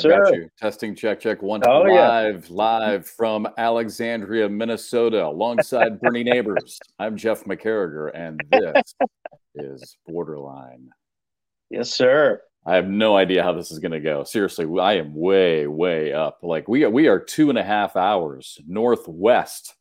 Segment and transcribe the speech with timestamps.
[0.00, 0.48] think Yes, I've got you.
[0.58, 2.08] Testing check check one Oh, yeah.
[2.08, 6.78] live live from Alexandria, Minnesota, alongside Bernie Neighbors.
[6.98, 8.94] I'm Jeff McCarriger, and this
[9.54, 10.88] is Borderline.
[11.70, 12.40] Yes, sir.
[12.64, 14.22] I have no idea how this is going to go.
[14.24, 16.38] Seriously, I am way way up.
[16.42, 19.74] Like we are, we are two and a half hours northwest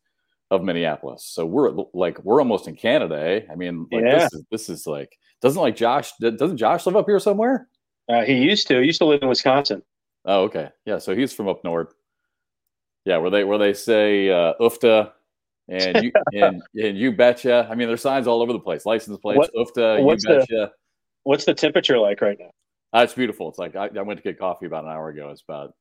[0.49, 3.15] of Minneapolis, so we're like we're almost in Canada.
[3.19, 3.41] Eh?
[3.51, 4.19] I mean, like Yeah.
[4.19, 7.67] this is this is like doesn't like Josh doesn't Josh live up here somewhere?
[8.09, 8.79] Uh, he used to.
[8.79, 9.81] He used to live in Wisconsin.
[10.25, 10.69] Oh, okay.
[10.85, 11.93] Yeah, so he's from up north.
[13.05, 15.11] Yeah, where they where they say uh, "ufta"
[15.67, 17.67] and you and, and you betcha.
[17.69, 18.85] I mean, there's signs all over the place.
[18.85, 20.71] License plates, What- "ufta," you what's the- betcha.
[21.23, 22.49] What's the temperature like right now?
[22.93, 23.47] Ah, it's beautiful.
[23.49, 25.29] It's like I, I went to get coffee about an hour ago.
[25.29, 25.73] It's about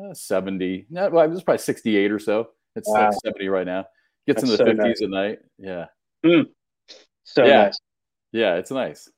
[0.00, 0.86] uh, seventy.
[0.90, 2.50] No, well, it's probably sixty-eight or so.
[2.74, 3.06] It's Wow.
[3.06, 3.86] like seventy right now.
[4.26, 5.38] Gets in That's the so fifties at night.
[5.58, 5.86] Yeah,
[7.24, 7.62] So Yeah.
[7.64, 7.80] nice.
[8.32, 9.08] yeah, it's nice.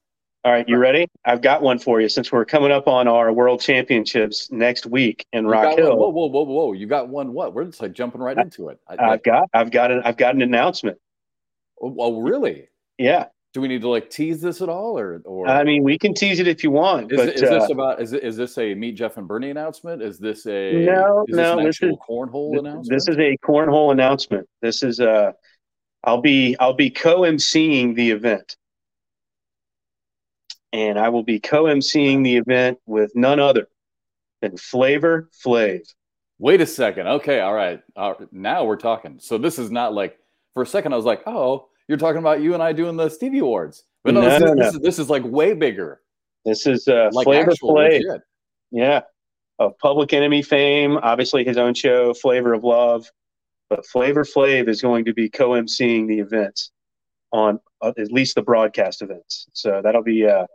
[0.44, 1.08] All right, you ready?
[1.24, 5.26] I've got one for you since we're coming up on our World Championships next week
[5.32, 5.96] in You Rock Hill.
[5.96, 6.72] Whoa, whoa, whoa, whoa!
[6.72, 7.32] You got one?
[7.32, 7.54] What?
[7.54, 8.78] We're just like jumping right into it.
[8.88, 10.98] I, I've got I've got an I've got an announcement.
[11.82, 12.68] oh, oh, really?
[12.98, 13.26] Yeah.
[13.52, 16.14] Do we need to like tease this at all, or or I mean, we can
[16.14, 18.74] tease it if you want, Is, but is uh, this about is, is this a
[18.74, 20.02] meet Jeff and Bernie announcement?
[20.02, 22.88] Is this a No, is this no, an this is- cornhole th- announcement?
[22.90, 24.46] this is a cornhole announcement.
[24.62, 25.32] This is uh
[26.04, 28.56] I'll be I'll be co-emceeing the event.
[30.72, 33.68] And I will be co-emceeing the event with none other
[34.42, 35.80] than Flavor Flav.
[36.38, 37.06] Wait a second.
[37.08, 37.80] Okay, all right.
[37.96, 39.18] Uh, now we're talking.
[39.18, 40.18] So this is not like
[40.54, 43.08] for a second I was like, oh, you're talking about you and I doing the
[43.08, 44.68] Stevie Awards, but no, No, this, is, no, this, no.
[44.68, 46.02] is, this is like way bigger,
[46.44, 47.90] This is uh like Flavor Flav.
[48.00, 48.22] legit.
[48.70, 49.00] Yeah.
[49.58, 53.10] Of Public Enemy fame, obviously his own show, Flavor of Love.
[53.70, 56.70] But Flavor Flav is going to be co emceeing the events
[57.32, 59.46] on uh, at least the broadcast events.
[59.52, 60.46] So that'll be, uh,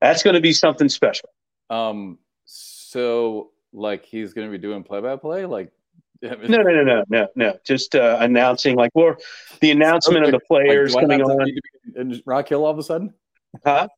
[0.00, 1.28] that's going to be something special.
[1.68, 5.72] Um, so like he's going to be doing play by play, like
[6.22, 7.58] No, no, no, no, no, no.
[7.64, 9.16] Just uh, announcing, like, well,
[9.60, 11.48] the announcement of the players I coming on.
[11.96, 13.14] in Rock Hill all of a sudden?
[13.64, 13.88] Huh?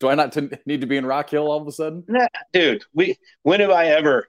[0.00, 2.04] Do I not to need to be in Rock Hill all of a sudden?
[2.08, 4.28] Nah, dude, we, when have I ever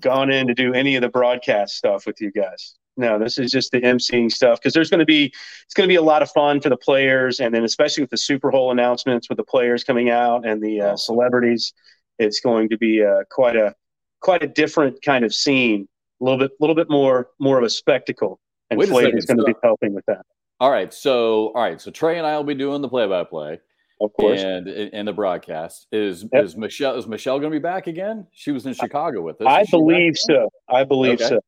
[0.00, 2.76] gone in to do any of the broadcast stuff with you guys?
[2.98, 5.26] No, this is just the emceeing stuff because there's going to be
[5.64, 8.10] it's going to be a lot of fun for the players, and then especially with
[8.10, 11.74] the Super Bowl announcements with the players coming out and the uh, celebrities,
[12.18, 13.74] it's going to be uh, quite a
[14.20, 15.86] quite a different kind of scene,
[16.20, 18.40] a little bit a little bit more more of a spectacle,
[18.70, 20.22] and Wait is going to so- be helping with that,
[20.58, 23.24] All right, so all right, so Trey and I will be doing the play by
[23.24, 23.60] play.
[24.00, 24.40] of course.
[24.40, 26.44] and and the broadcast is Yep.
[26.44, 28.26] is Michelle is Michelle going to be back again?
[28.32, 29.46] She was in Chicago with us.
[29.48, 30.48] I believe so.
[30.66, 31.28] I believe Okay.
[31.28, 31.40] so.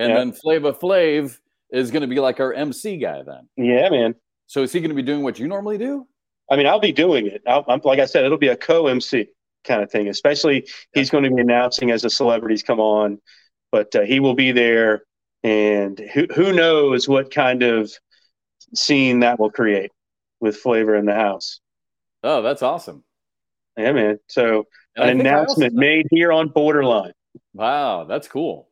[0.00, 0.16] And Yeah.
[0.18, 1.38] then Flava Flav
[1.70, 3.48] is going to be like our MC guy then.
[3.56, 4.14] Yeah, man.
[4.46, 6.06] So is he going to be doing what you normally do?
[6.50, 7.42] I mean, I'll be doing it.
[7.46, 9.28] I'll, I'm, like I said, it'll be a co-MC
[9.64, 10.08] kind of thing.
[10.08, 13.20] Especially, he's going to be announcing as the celebrities come on,
[13.70, 15.02] but uh, he will be there,
[15.44, 17.92] and who who knows what kind of
[18.74, 19.92] scene that will create
[20.40, 21.60] with Flavor in the house.
[22.24, 23.04] Oh, that's awesome.
[23.76, 24.18] Yeah, man.
[24.28, 27.12] So And an announcement also- made here on Borderline.
[27.54, 28.69] Wow, that's cool.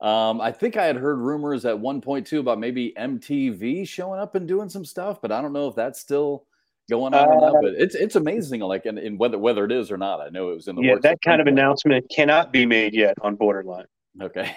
[0.00, 4.20] Um, I think I had heard rumors at one point too about maybe MTV showing
[4.20, 6.44] up and doing some stuff, but I don't know if that's still
[6.90, 7.56] going on or not.
[7.56, 10.20] Uh, But it's it's amazing, like in, in whether whether it is or not.
[10.20, 13.14] I know it was in the Yeah, that kind of announcement cannot be made yet
[13.22, 13.86] on Borderline.
[14.20, 14.54] Okay,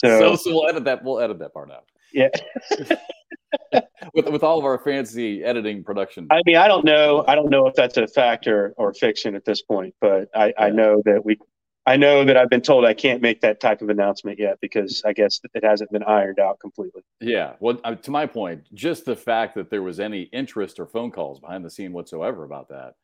[0.00, 1.02] So, so so we'll edit that.
[1.02, 1.84] We'll edit that part out.
[2.12, 2.28] yeah.
[4.14, 6.26] with with all of our fancy editing production.
[6.30, 7.24] I mean, I don't know.
[7.26, 10.52] I don't know if that's a fact or, or fiction at this point, but I,
[10.58, 11.38] I know that we,
[11.84, 15.02] I know that I've been told I can't make that type of announcement yet because
[15.04, 17.02] I guess it hasn't been ironed out completely.
[17.20, 20.86] yeah, well, uh, to my point, just the fact that there was any interest or
[20.86, 22.94] phone calls behind the scene whatsoever about that,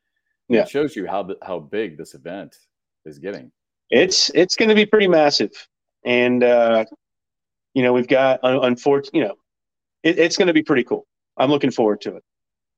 [0.47, 0.61] Yeah.
[0.61, 2.55] it shows you how the, how big this event
[3.05, 3.51] is getting.
[3.89, 5.51] It's it's going to be pretty massive,
[6.05, 6.85] and uh,
[7.73, 9.35] you know we've got un- unfortunately, you know,
[10.03, 11.05] it, it's going to be pretty cool.
[11.37, 12.23] I'm looking forward to it.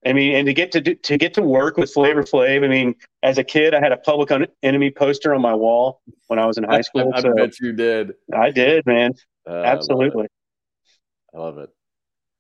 [0.05, 2.63] I mean, and to get to do, to get to work with Flavor Flav.
[2.63, 4.31] I mean, as a kid, I had a Public
[4.63, 7.11] Enemy poster on my wall when I was in high school.
[7.13, 8.13] I, so bet you did.
[8.33, 9.13] I did, man.
[9.47, 9.77] Uh, I love it.
[9.77, 10.27] Absolutely.
[11.35, 11.69] I love it.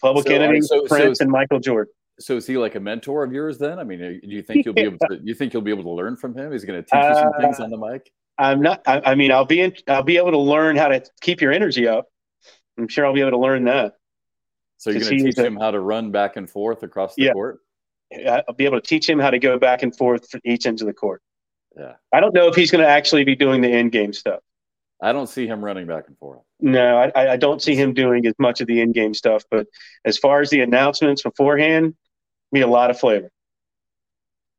[0.01, 1.93] Public So, Enemy, so- so- Prince, and Michael Jordan.
[2.19, 3.79] So is he like a mentor of yours then?
[3.79, 5.19] I mean, do you think you'll be able to?
[5.23, 6.51] You think you'll be able to learn from him?
[6.51, 8.11] He's going to teach you some things Uh, on the mic.
[8.37, 8.81] I'm not.
[8.85, 9.61] I, I mean, I'll be.
[9.61, 12.07] In, I'll be able to learn how to keep your energy up.
[12.77, 13.93] I'm sure I'll be able to learn that.
[14.81, 17.33] So you're going to teach him how to run back and forth across the Yeah.
[17.33, 17.59] court.
[18.27, 20.81] I'll be able to teach him how to go back and forth for each end
[20.81, 21.21] of the court.
[21.77, 21.93] Yeah.
[22.11, 24.39] I don't know if he's going to actually be doing the end game stuff.
[24.99, 26.39] I don't see him running back and forth.
[26.59, 29.43] No, I, I- don't see him doing as much of the end game stuff.
[29.51, 29.67] But
[30.03, 31.93] as far as the announcements beforehand,
[32.51, 33.29] be a lot of flavor.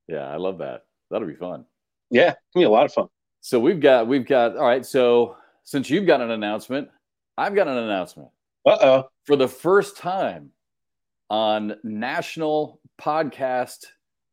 [0.06, 0.84] Yeah, I love that.
[1.10, 1.64] That'll be fun.
[2.10, 3.08] Yeah, be a lot of fun.
[3.40, 4.86] So we've got we've got all right.
[4.86, 6.90] So since you've got an announcement,
[7.36, 8.28] I've got an announcement.
[8.64, 9.08] Uh oh.
[9.24, 10.50] For the first time
[11.30, 13.86] on national podcast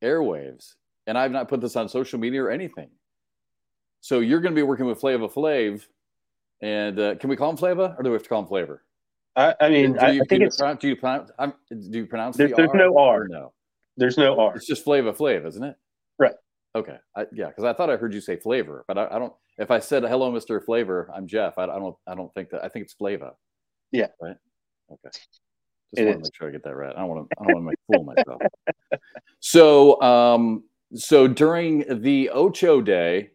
[0.04, 0.74] airwaves,
[1.08, 2.90] and I've not put this on social media or anything.
[4.02, 5.86] So you're going to be working with Flava Flav,
[6.62, 8.84] and uh, can we call him Flava, or do we have to call him Flavor?
[9.36, 11.32] I, I mean, do I, you, I think do it's you pronounce, do you pronounce,
[11.38, 13.28] I'm, do you pronounce There- the there's R no R.
[13.28, 13.54] No,
[13.96, 14.56] there's no R.
[14.56, 15.76] it's just Flava Flav, isn't it?
[16.18, 16.34] Right.
[16.76, 16.98] Okay.
[17.16, 19.34] I, yeah, because I thought I heard you say flavor, but I, I don't.
[19.58, 21.58] If I said hello, Mister Flavor, I'm Jeff.
[21.58, 21.96] I, I don't.
[22.08, 22.64] I don't think that.
[22.64, 23.34] I think it's Flava.
[23.92, 24.08] Yeah.
[24.22, 24.36] Right.
[24.92, 25.10] Okay.
[25.12, 25.40] Just
[25.94, 26.24] It want to is.
[26.28, 26.96] make sure I get that right.
[26.96, 27.36] I don't want to.
[27.40, 28.42] I don't want to make fool myself.
[29.42, 30.64] So, um,
[30.94, 33.32] so during the Ocho Day,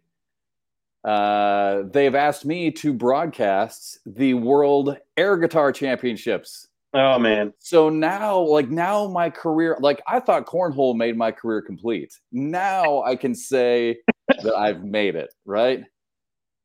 [1.04, 6.68] uh, they've asked me to broadcast the World Air Guitar Championships.
[6.92, 7.52] Oh man.
[7.58, 12.12] So now, like now, my career, like I thought cornhole made my career complete.
[12.32, 13.98] Now I can say
[14.28, 15.82] that I've made it, right?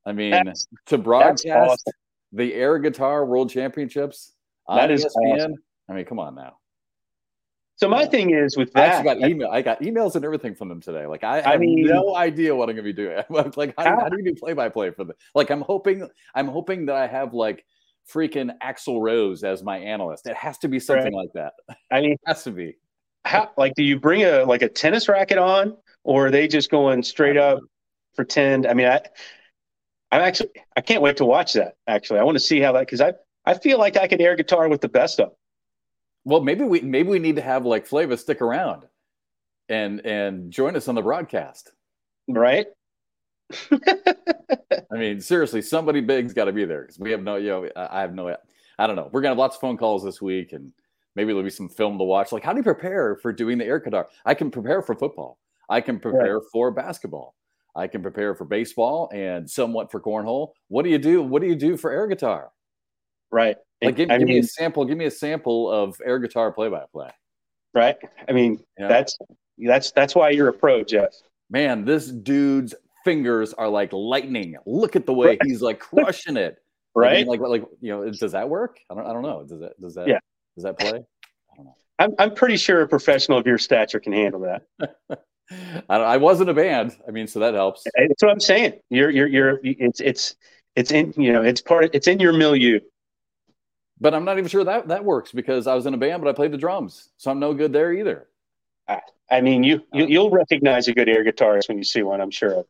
[0.06, 1.47] I mean, That's- to broadcast
[1.88, 1.94] awesome.
[2.33, 4.38] the air guitar world championships on
[4.75, 5.56] That is awesome.
[5.89, 6.57] I mean, come on now.
[7.77, 8.89] So my thing is with I that.
[9.06, 9.50] actually got email.
[9.50, 11.06] I got emails and everything from them today.
[11.06, 13.18] Like I, I have mean- no idea what I'm gonna be doing.
[13.36, 15.13] I'm like, how, How- do you do play by play for the?
[15.33, 17.63] Like, I'm hoping, I'm hoping that I have like
[18.12, 20.27] freaking Axl Rose as my analyst.
[20.27, 21.54] It has to be something like that.
[21.92, 22.75] I mean, It has to be.
[23.24, 26.69] how like do you bring a like a tennis racket on, or are they just
[26.69, 27.60] going straight up
[28.15, 28.68] pretend?
[28.68, 29.01] I mean, I
[30.12, 31.75] I'm actually I can't wait to watch that.
[31.88, 33.13] Actually, I want to see how that because I
[33.50, 35.30] I feel like I could air guitar with the best of.
[35.30, 35.36] 'em,
[36.24, 38.86] Well, maybe we maybe we need to have like Flava stick around
[39.69, 41.72] and and join us on the broadcast.
[42.28, 42.68] Right?
[43.72, 47.69] I mean, seriously, somebody big's got to be there because we have no, you know,
[47.75, 48.36] I I have no,
[48.78, 49.10] I don't know.
[49.12, 50.72] We're gonna have lots of phone calls this week, and
[51.16, 52.31] maybe there'll be some film to watch.
[52.31, 54.07] Like, how do you prepare for doing the air guitar?
[54.25, 55.40] I can prepare for football.
[55.69, 57.36] I can prepare for basketball.
[57.75, 60.50] I can prepare for baseball and somewhat for cornhole.
[60.68, 61.24] What do you do?
[61.24, 62.51] What do you do for air guitar?
[63.31, 63.57] Right.
[63.81, 64.85] Like, give, give me a sample.
[64.85, 67.11] Give me a sample of air guitar play-by-play.
[67.73, 67.95] right.
[68.27, 68.87] I mean, Yeah.
[68.87, 69.17] that's
[69.57, 71.09] that's that's why you're a pro, Jeff.
[71.49, 74.55] Man, this dude's fingers are like lightning.
[74.65, 75.39] Look at the way Right.
[75.45, 76.57] he's like crushing it.
[76.95, 77.17] Like, I Right?
[77.19, 78.77] mean, Like, like, you know, does that work?
[78.89, 79.43] I don't, I don't know.
[79.47, 80.19] Does that, does that, Yeah.
[80.57, 80.89] does that play?
[80.99, 81.75] I don't know.
[81.99, 84.63] I'm I'm pretty sure a professional of your stature can handle that.
[85.89, 86.95] I, don't, I was in a band.
[87.07, 87.83] I mean, so that helps.
[87.97, 88.73] That's what I'm saying.
[88.89, 90.35] You're you're you're it's it's
[90.75, 92.79] it's in you know it's part it's in your milieu.
[94.01, 96.30] But I'm not even sure that that works because I was in a band, but
[96.30, 98.28] I played the drums, so I'm no good there either.
[99.31, 100.06] I mean, you, you uh-huh.
[100.10, 102.22] you'll recognize a good air guitarist when you see one.
[102.22, 102.66] I'm sure.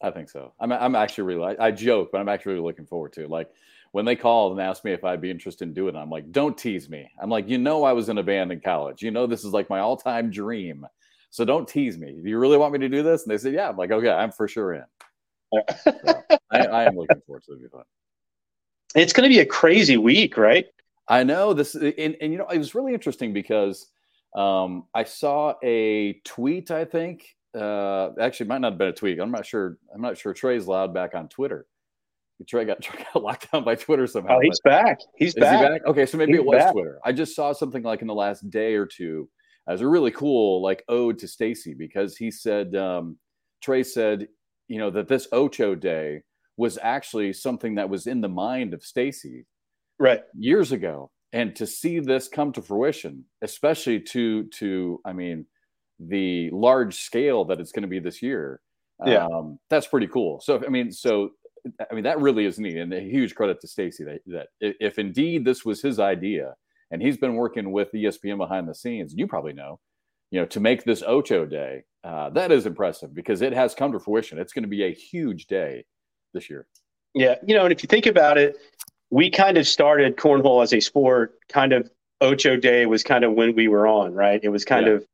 [0.00, 0.52] I think so.
[0.60, 3.30] I'm, I'm actually really, I, I joke, but I'm actually really looking forward to it.
[3.30, 3.50] Like
[3.92, 6.30] when they called and asked me if I'd be interested in doing it, I'm like,
[6.30, 7.10] don't tease me.
[7.20, 9.02] I'm like, you know, I was in a band in college.
[9.02, 10.86] You know, this is like my all time dream.
[11.30, 12.12] So don't tease me.
[12.22, 13.24] Do you really want me to do this?
[13.24, 13.68] And they said, yeah.
[13.68, 14.84] I'm like, okay, I'm for sure in.
[16.50, 17.56] I, I am looking forward to it.
[17.56, 17.82] It'll be fun.
[18.94, 20.66] It's going to be a crazy week, right?
[21.08, 23.86] I know this, and, and you know, it was really interesting because
[24.34, 26.70] um, I saw a tweet.
[26.70, 29.18] I think uh, actually, it might not have been a tweet.
[29.18, 29.78] I'm not sure.
[29.94, 30.34] I'm not sure.
[30.34, 31.66] Trey's loud back on Twitter.
[32.46, 34.36] Trey got, Trey got locked down by Twitter somehow.
[34.36, 34.98] Oh, he's back.
[35.16, 35.60] He's back.
[35.60, 35.86] he back?
[35.86, 36.72] Okay, so maybe He's it was back.
[36.72, 36.98] Twitter.
[37.04, 39.28] I just saw something like in the last day or two
[39.66, 43.18] as a really cool like ode to Stacy because he said um,
[43.62, 44.28] Trey said
[44.68, 46.22] you know that this Ocho Day
[46.58, 49.46] was actually something that was in the mind of Stacy
[49.98, 50.20] Right.
[50.38, 55.46] years ago, and to see this come to fruition, especially to to I mean
[55.98, 58.60] the large scale that it's going to be this year.
[59.04, 59.26] Yeah.
[59.26, 60.40] Um, that's pretty cool.
[60.40, 61.30] So I mean, so
[61.90, 64.98] I mean that really is neat, and a huge credit to Stacy that that if
[64.98, 66.54] indeed this was his idea,
[66.90, 69.78] and he's been working with ESPN behind the scenes, you probably know,
[70.30, 73.92] you know, to make this Ocho Day, uh, that is impressive because it has come
[73.92, 74.38] to fruition.
[74.38, 75.84] It's going to be a huge day
[76.34, 76.66] this year.
[77.14, 77.36] Yeah.
[77.46, 78.56] You know, and if you think about it,
[79.10, 81.34] we kind of started cornhole as a sport.
[81.48, 84.40] Kind of Ocho Day was kind of when we were on, right?
[84.42, 84.94] It was kind Yeah.
[84.94, 85.06] of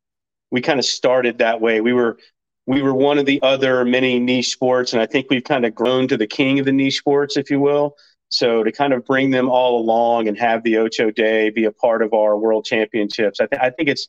[0.50, 1.80] we kind of started that way.
[1.80, 2.18] We were
[2.66, 5.74] we were one of the other many niche sports, and I think we've kind of
[5.74, 7.96] grown to the king of the niche sports, if you will.
[8.30, 11.72] So to kind of bring them all along and have the Ocho Day be a
[11.72, 14.08] part of our World Championships, I, th- I think it's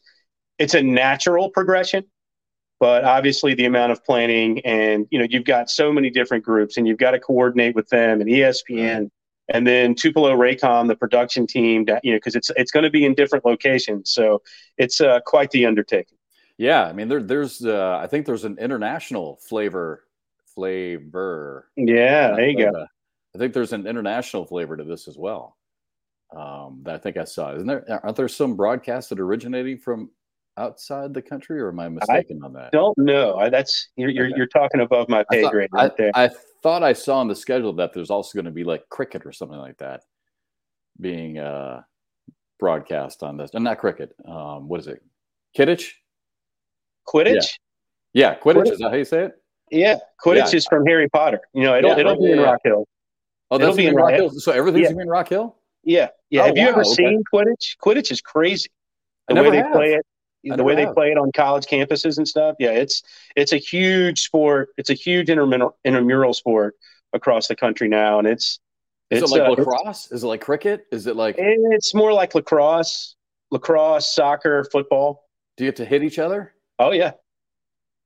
[0.57, 2.05] it's a natural progression.
[2.79, 6.77] But obviously, the amount of planning and you know you've got so many different groups,
[6.77, 9.09] and you've got to coordinate with them and ESPN,
[9.47, 12.89] and then Tupelo Raycom, the production team, that you know because it's it's going to
[12.89, 14.41] be in different locations, so
[14.77, 16.17] it's uh, quite the undertaking.
[16.57, 20.03] Yeah, I mean there there's uh, I think there's an international flavor
[20.53, 21.69] flavor.
[21.75, 22.87] Yeah, there you go.
[23.35, 25.57] I think there's an international flavor to this as well.
[26.35, 27.53] Um, that I think I saw.
[27.53, 27.99] Isn't there?
[28.03, 30.09] Aren't there some broadcasts that are originating from
[30.57, 32.71] outside the country, or am I mistaken I on that?
[32.71, 33.35] Don't know.
[33.35, 34.33] I, that's you're you're, okay.
[34.37, 36.11] you're, talking above my pay grade right I, there.
[36.13, 36.29] I
[36.63, 39.31] thought I saw on the schedule that there's also going to be like cricket or
[39.31, 40.03] something like that
[40.99, 41.81] being uh,
[42.59, 44.15] broadcast on this, and not cricket.
[44.27, 45.03] Um, what is it?
[45.57, 45.93] Kidditch.
[47.07, 47.57] Quidditch.
[48.13, 48.63] Yeah, yeah Quidditch.
[48.63, 48.71] Quidditch.
[48.71, 49.33] Is that how you say it?
[49.71, 50.57] Yeah, Quidditch yeah.
[50.57, 51.41] is from Harry Potter.
[51.53, 52.87] You know, it'll, yeah, it'll be in Rock Hill.
[53.51, 54.29] Oh, that'll be in Rock Hill.
[54.31, 55.55] So everything's in Rock Hill.
[55.83, 56.41] Yeah, yeah.
[56.41, 56.89] Oh, have you ever okay.
[56.89, 57.77] seen Quidditch?
[57.83, 58.69] Quidditch is crazy.
[59.27, 59.71] The way they have.
[59.71, 60.05] play it,
[60.51, 62.55] I the way they play it on college campuses and stuff.
[62.59, 63.03] Yeah, it's
[63.35, 64.69] it's a huge sport.
[64.77, 66.75] It's a huge intramural, intramural sport
[67.13, 68.59] across the country now, and it's
[69.11, 70.11] is it's, it like uh, lacrosse?
[70.11, 70.85] Is it like cricket?
[70.91, 71.35] Is it like?
[71.37, 73.15] It's more like lacrosse,
[73.51, 75.23] lacrosse, soccer, football.
[75.57, 76.53] Do you have to hit each other?
[76.79, 77.11] Oh yeah.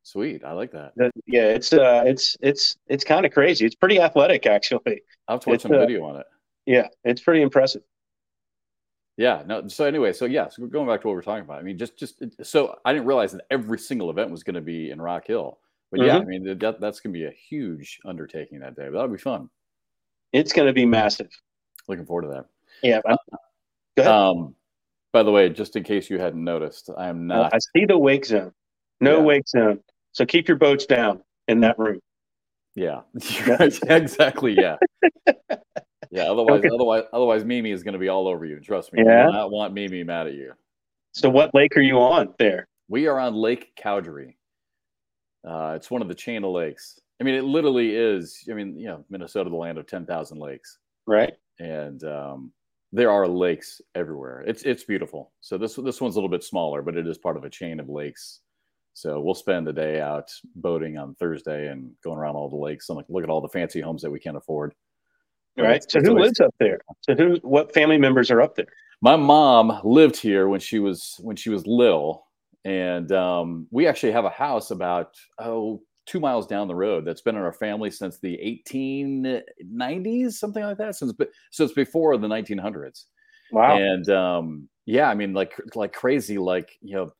[0.03, 0.93] Sweet, I like that.
[1.27, 3.65] Yeah, it's uh, it's it's it's kind of crazy.
[3.65, 5.01] It's pretty athletic, actually.
[5.27, 6.25] I'll have to watch it's, some uh, video on it.
[6.65, 7.83] Yeah, it's pretty impressive.
[9.19, 9.43] Yeah.
[9.45, 9.67] No.
[9.67, 10.47] So anyway, so yeah.
[10.47, 11.59] So going back to what we're talking about.
[11.59, 14.61] I mean, just just so I didn't realize that every single event was going to
[14.61, 15.59] be in Rock Hill.
[15.91, 16.07] But mm-hmm.
[16.07, 18.85] yeah, I mean that that's going to be a huge undertaking that day.
[18.85, 19.49] But that'll be fun.
[20.31, 21.27] It's going to be massive.
[21.89, 22.45] Looking forward to that.
[22.81, 24.05] Yeah.
[24.05, 24.55] Um,
[25.11, 27.53] by the way, just in case you hadn't noticed, I am not.
[27.53, 28.53] I see the wake zone.
[29.01, 29.23] No yeah.
[29.23, 29.79] wake zone.
[30.13, 31.99] So keep your boats down in that room.
[32.73, 33.01] Yeah.
[33.89, 34.55] exactly.
[34.57, 34.77] Yeah.
[36.11, 36.23] yeah.
[36.31, 38.59] Otherwise, otherwise, otherwise, Mimi is going to be all over you.
[38.59, 39.03] Trust me.
[39.05, 39.23] Yeah.
[39.23, 40.53] I do not want Mimi mad at you.
[41.11, 42.67] So, what lake are you on there?
[42.87, 44.35] We are on Lake Cowdry.
[45.47, 46.99] Uh, it's one of the chain of lakes.
[47.19, 48.43] I mean, it literally is.
[48.49, 51.33] I mean, you know, Minnesota, the land of ten thousand lakes, right?
[51.59, 52.51] And um,
[52.91, 54.43] there are lakes everywhere.
[54.47, 55.31] It's it's beautiful.
[55.41, 57.79] So this this one's a little bit smaller, but it is part of a chain
[57.79, 58.41] of lakes.
[58.93, 62.89] So we'll spend the day out boating on Thursday and going around all the lakes
[62.89, 64.73] and like look at all the fancy homes that we can't afford.
[65.59, 65.83] All right.
[65.89, 66.79] So who lives up there?
[67.01, 67.35] So who?
[67.41, 68.67] What family members are up there?
[69.01, 72.27] My mom lived here when she was when she was little,
[72.65, 77.21] and um, we actually have a house about oh two miles down the road that's
[77.21, 80.95] been in our family since the 1890s, something like that.
[80.95, 81.13] Since
[81.51, 83.05] so it's before the 1900s.
[83.51, 83.77] Wow.
[83.77, 86.37] And um, yeah, I mean, like like crazy.
[86.37, 87.11] Like you know,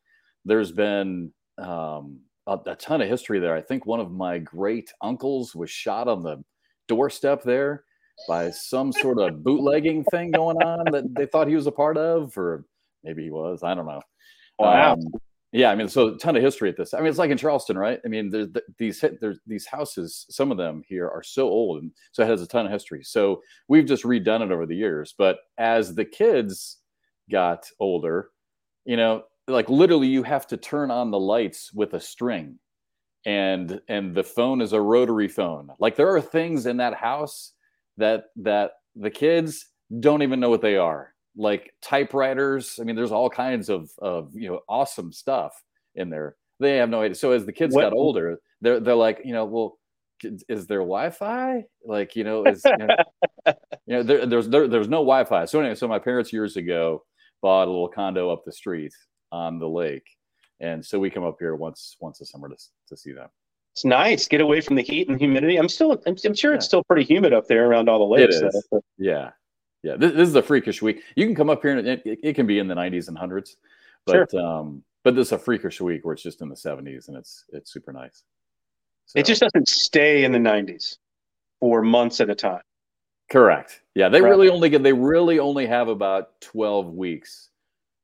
[0.45, 3.55] there's been um, a, a ton of history there.
[3.55, 6.43] I think one of my great uncles was shot on the
[6.87, 7.83] doorstep there
[8.27, 11.97] by some sort of bootlegging thing going on that they thought he was a part
[11.97, 12.65] of, or
[13.03, 13.63] maybe he was.
[13.63, 14.01] I don't know.
[14.59, 14.93] Wow.
[14.93, 14.99] Um,
[15.51, 16.93] yeah, I mean, so a ton of history at this.
[16.93, 17.99] I mean, it's like in Charleston, right?
[18.05, 20.27] I mean, there's these there's these houses.
[20.29, 23.03] Some of them here are so old, and so it has a ton of history.
[23.03, 25.15] So we've just redone it over the years.
[25.17, 26.77] But as the kids
[27.31, 28.29] got older,
[28.85, 32.59] you know, like literally, you have to turn on the lights with a string,
[33.25, 35.71] and and the phone is a rotary phone.
[35.79, 37.53] Like there are things in that house
[37.99, 39.67] that that the kids
[39.99, 42.77] don't even know what they are like typewriters.
[42.79, 45.53] I mean, there's all kinds of of you know awesome stuff
[45.95, 46.35] in there.
[46.59, 47.15] They have no idea.
[47.15, 47.83] So as the kids what?
[47.83, 49.77] got older, they're they're like, you know, well,
[50.49, 51.63] is there Wi-Fi?
[51.85, 52.95] Like, you know, is you know,
[53.47, 53.53] you
[53.87, 55.45] know there, there's there, there's no Wi-Fi.
[55.45, 57.03] So anyway, so my parents years ago
[57.41, 58.93] bought a little condo up the street
[59.31, 60.07] on the lake,
[60.59, 62.55] and so we come up here once once a summer to
[62.89, 63.29] to see them.
[63.79, 64.27] It's nice.
[64.27, 65.55] Get away from the heat and humidity.
[65.55, 66.57] I'm still I'm, I'm sure yeah.
[66.57, 68.35] it's still pretty humid up there around all the lakes.
[68.35, 68.67] It is.
[68.97, 69.29] Yeah,
[69.83, 71.01] yeah, this, this, is a freakish week.
[71.15, 73.55] You can come up here and it, it, can be in the 90s and hundreds,
[74.05, 74.45] but sure.
[74.45, 77.45] um, but this is a freakish week where it's just in the 70s and it's
[77.53, 78.23] it's super nice.
[79.05, 80.97] So, it just doesn't stay in the 90s
[81.61, 82.63] for months at a time.
[83.31, 83.79] Correct.
[83.95, 84.27] Yeah, they right.
[84.27, 87.47] really only get they really only have about 12 weeks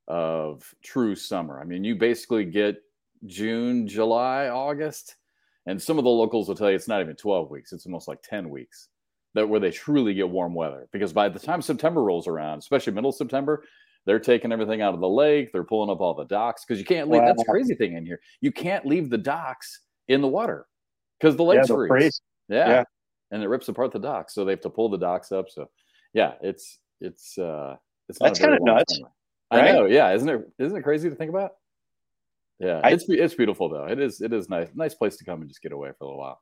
[0.07, 1.59] of true summer.
[1.59, 2.81] I mean, you basically get
[3.25, 5.17] June, July, August,
[5.65, 7.73] and some of the locals will tell you it's not even 12 weeks.
[7.73, 8.89] It's almost like 10 weeks
[9.33, 10.87] that where they truly get warm weather.
[10.91, 13.63] Because by the time September rolls around, especially middle of September,
[14.05, 15.51] they're taking everything out of the lake.
[15.51, 17.21] They're pulling up all the docks because you can't leave.
[17.21, 17.27] Wow.
[17.27, 18.19] That's the crazy thing in here.
[18.41, 20.67] You can't leave the docks in the water
[21.19, 22.21] because the lake's yeah, freeze.
[22.47, 22.69] Yeah.
[22.69, 22.83] yeah.
[23.31, 25.49] and it rips apart the docks, so they have to pull the docks up.
[25.49, 25.69] So,
[26.13, 27.75] yeah, it's it's uh
[28.07, 29.01] it's that's kind of nuts.
[29.51, 29.63] Right?
[29.63, 29.85] I know.
[29.85, 30.41] Yeah, isn't it?
[30.59, 31.51] Isn't it crazy to think about?
[32.59, 33.85] Yeah, I, it's it's beautiful though.
[33.85, 36.07] It is it is nice nice place to come and just get away for a
[36.07, 36.41] little while.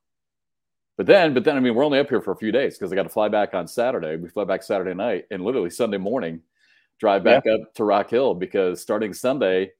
[0.95, 2.91] But then, but then, I mean, we're only up here for a few days because
[2.91, 4.15] I got to fly back on Saturday.
[4.15, 6.41] We fly back Saturday night and literally Sunday morning,
[6.99, 7.53] drive back yeah.
[7.53, 9.71] up to Rock Hill because starting Sunday,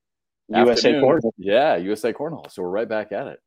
[0.49, 1.31] USA Cornhole.
[1.37, 2.51] Yeah, USA Cornhole.
[2.51, 3.39] So we're right back at it.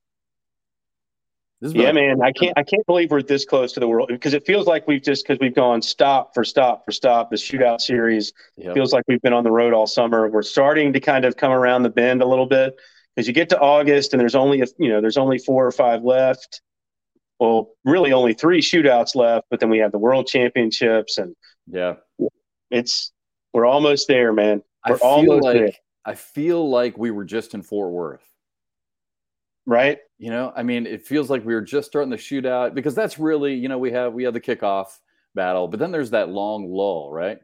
[1.61, 4.45] Yeah, man, I can't I can't believe we're this close to the world because it
[4.47, 7.31] feels like we've just because we've gone stop for stop for stop.
[7.31, 8.75] The shootout series yep.
[8.75, 10.29] feels like we've been on the road all summer.
[10.29, 12.75] We're starting to kind of come around the bend a little bit
[13.15, 15.73] because you get to August and there's only a, you know there's only four or
[15.73, 16.61] five left
[17.39, 21.35] well, really only three shootouts left, but then we have the world championships and
[21.67, 21.95] yeah,
[22.71, 23.13] it's
[23.53, 24.63] we're almost there, man.
[24.89, 25.73] We're almost like, there.
[26.05, 28.23] I feel like we were just in Fort Worth.
[29.67, 29.99] Right.
[30.19, 33.19] You know, I mean, it feels like we were just starting the shootout because that's
[33.19, 34.87] really, you know, we have we have the kickoff
[35.35, 37.39] battle, but then there's that long lull, right?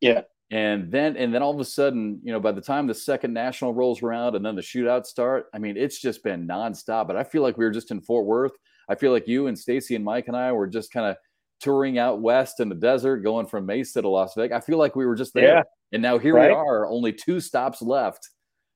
[0.00, 0.22] Yeah.
[0.52, 3.32] And then and then all of a sudden, you know, by the time the second
[3.32, 7.08] national rolls around and then the shootout start, I mean, it's just been nonstop.
[7.08, 8.52] But I feel like we were just in Fort Worth.
[8.88, 11.16] I feel like you and Stacy and Mike and I were just kind of
[11.60, 14.56] touring out west in the desert, going from Mesa to Las Vegas.
[14.56, 15.56] I feel like we were just there.
[15.56, 15.62] Yeah.
[15.92, 16.50] And now here right.
[16.50, 18.28] we are, only two stops left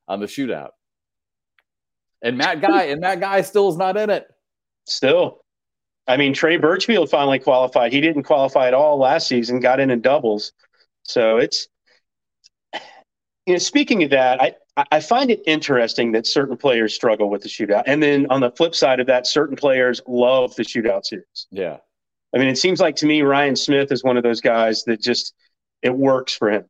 [0.09, 0.71] on the shootout.
[2.23, 4.27] And Matt Guy, and Matt Guy still is not in it.
[4.87, 5.41] Still.
[6.09, 7.93] I mean, Trey Birchfield finally qualified.
[7.93, 10.53] He didn't qualify at all last season, got in in doubles.
[11.03, 11.69] So it's,
[13.45, 14.55] you know, speaking of that, I,
[14.93, 17.85] I find it interesting that certain players struggle with the shootout.
[17.87, 21.47] And then on the flip side of that, certain players love the shootout series.
[21.51, 21.79] Yeah.
[22.35, 25.01] I mean, it seems like to me, Ryan Smith is one of those guys that
[25.01, 25.35] just,
[25.83, 26.65] it works for him.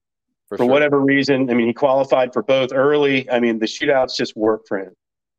[0.49, 0.73] For, for sure.
[0.73, 1.51] whatever reason.
[1.51, 3.29] I mean, he qualified for both early.
[3.29, 4.95] I mean, the shootouts just work for him.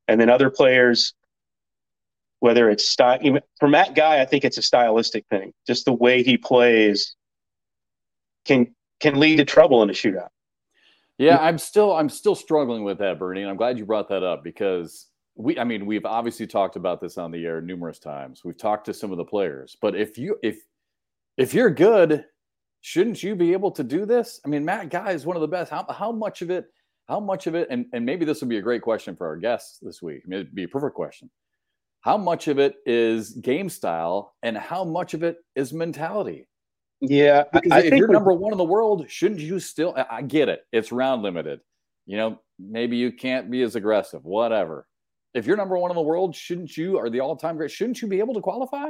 [0.07, 1.13] And then other players,
[2.39, 3.19] whether it's style,
[3.59, 5.53] for Matt Guy, I think it's a stylistic thing.
[5.65, 7.15] Just the way he plays
[8.45, 10.29] can can lead to trouble in a shootout.
[11.17, 14.23] Yeah, I'm still I'm still struggling with that, Bernie, and I'm glad you brought that
[14.23, 18.43] up because we I mean, we've obviously talked about this on the air numerous times.
[18.43, 20.59] We've talked to some of the players, but if you if
[21.35, 22.25] if you're good,
[22.81, 24.39] shouldn't you be able to do this?
[24.45, 25.71] I mean, Matt Guy is one of the best.
[25.71, 26.67] How how much of it
[27.07, 29.37] how much of it and, and maybe this would be a great question for our
[29.37, 30.21] guests this week.
[30.25, 31.29] I mean, it'd be a perfect question.
[32.01, 36.47] How much of it is game style and how much of it is mentality?
[37.01, 39.95] Yeah, because I, if I you're number one in the world, shouldn't you still?
[40.09, 40.61] I get it.
[40.71, 41.59] It's round limited.
[42.05, 44.23] You know, maybe you can't be as aggressive.
[44.23, 44.87] Whatever.
[45.33, 46.97] If you're number one in the world, shouldn't you?
[46.97, 47.69] Or the all-time great?
[47.69, 48.89] Shouldn't you be able to qualify?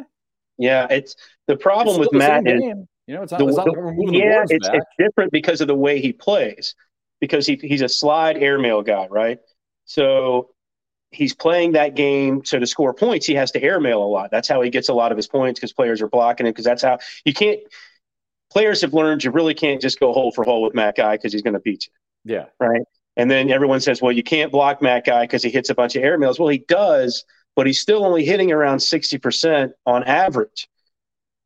[0.57, 1.15] Yeah, it's
[1.47, 4.45] the problem it's with Matt is, you know, it's not, the, it's not the, yeah,
[4.49, 6.75] it's, it's different because of the way he plays.
[7.19, 9.39] Because he, he's a slide airmail guy, right?
[9.85, 10.49] So
[11.11, 12.45] he's playing that game.
[12.45, 14.29] So to score points, he has to airmail a lot.
[14.31, 16.51] That's how he gets a lot of his points because players are blocking him.
[16.51, 17.59] Because that's how you can't
[18.49, 21.33] players have learned you really can't just go hole for hole with Matt Guy because
[21.33, 22.33] he's going to beat you.
[22.33, 22.45] Yeah.
[22.59, 22.81] Right.
[23.15, 25.95] And then everyone says, well, you can't block Matt Guy because he hits a bunch
[25.95, 26.39] of airmails.
[26.39, 27.25] Well, he does,
[27.55, 30.67] but he's still only hitting around 60% on average.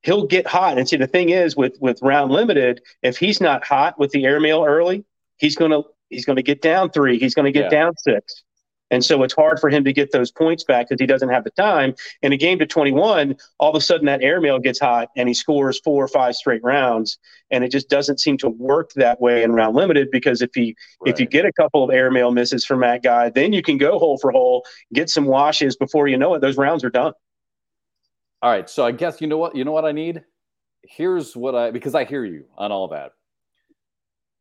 [0.03, 0.77] He'll get hot.
[0.77, 4.25] And see, the thing is with, with round limited, if he's not hot with the
[4.25, 5.05] airmail early,
[5.41, 7.19] he's going to, he's going to get down three.
[7.19, 7.81] He's going to get yeah.
[7.81, 8.43] down six.
[8.91, 11.45] And so it's hard for him to get those points back because he doesn't have
[11.45, 11.95] the time.
[12.21, 15.33] In a game to 21, all of a sudden that airmail gets hot and he
[15.33, 17.17] scores four or five straight rounds.
[17.49, 20.75] And it just doesn't seem to work that way in round limited because if he
[20.99, 21.13] right.
[21.13, 23.97] if you get a couple of airmail misses from that guy, then you can go
[23.97, 26.41] hole for hole, get some washes before you know it.
[26.41, 27.13] Those rounds are done.
[28.41, 28.69] All right.
[28.69, 30.21] So I guess you know what you know what I need?
[30.83, 33.13] Here's what I because I hear you on all that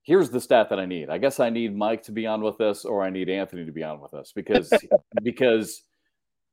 [0.03, 1.11] here's the stat that I need.
[1.11, 3.73] I guess I need Mike to be on with us, or I need Anthony to
[3.73, 4.73] be on with us because
[5.23, 5.83] because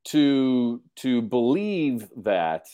[0.06, 2.66] to to believe that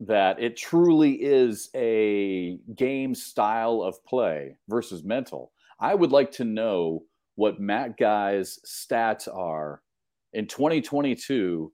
[0.00, 5.52] that it truly is a game style of play versus mental.
[5.80, 9.82] I would like to know what Matt Guy's stats are
[10.32, 11.72] in 2022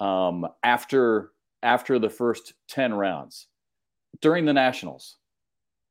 [0.00, 1.30] um, after
[1.62, 3.48] after the first 10 rounds
[4.20, 5.16] during the nationals.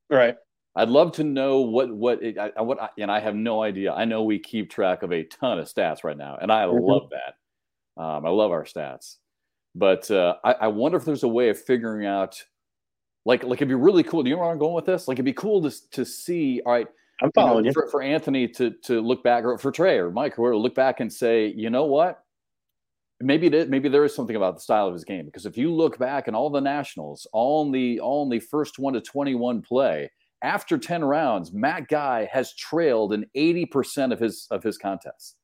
[0.10, 0.36] Right.
[0.76, 3.94] I'd love to know what what it, I, what I, and I have no idea.
[3.94, 6.84] I know we keep track of a ton of stats right now, and I mm-hmm.
[6.84, 8.02] love that.
[8.02, 9.18] Um, I love our stats,
[9.76, 12.44] but uh, I, I, wonder if there's a way of figuring out,
[13.24, 14.24] like, like it'd be really cool.
[14.24, 15.08] Do you know where I'm going with this?
[15.08, 16.60] Like, it'd be cool to to see.
[16.66, 16.88] All right,
[17.22, 17.72] I'm following you.
[17.72, 17.86] Know, you.
[17.86, 20.74] For, for, Anthony to to look back, or for Trey or Mike, or to look
[20.74, 22.24] back and say, you know what?
[23.22, 25.56] Maybe it is, maybe there is something about the style of his game because if
[25.56, 28.94] you look back and all the nationals, all in the all in the first one
[28.94, 30.10] to 21 play
[30.44, 35.36] after 10 rounds, Matt Guy has trailed in 80% of his of his contests.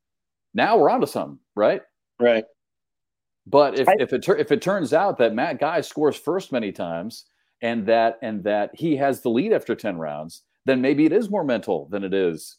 [0.53, 1.81] Now we're on to something, right?
[2.19, 2.43] Right.
[3.47, 6.71] But if, I, if it if it turns out that Matt Guy scores first many
[6.71, 7.25] times
[7.61, 11.29] and that and that he has the lead after 10 rounds, then maybe it is
[11.29, 12.57] more mental than it is.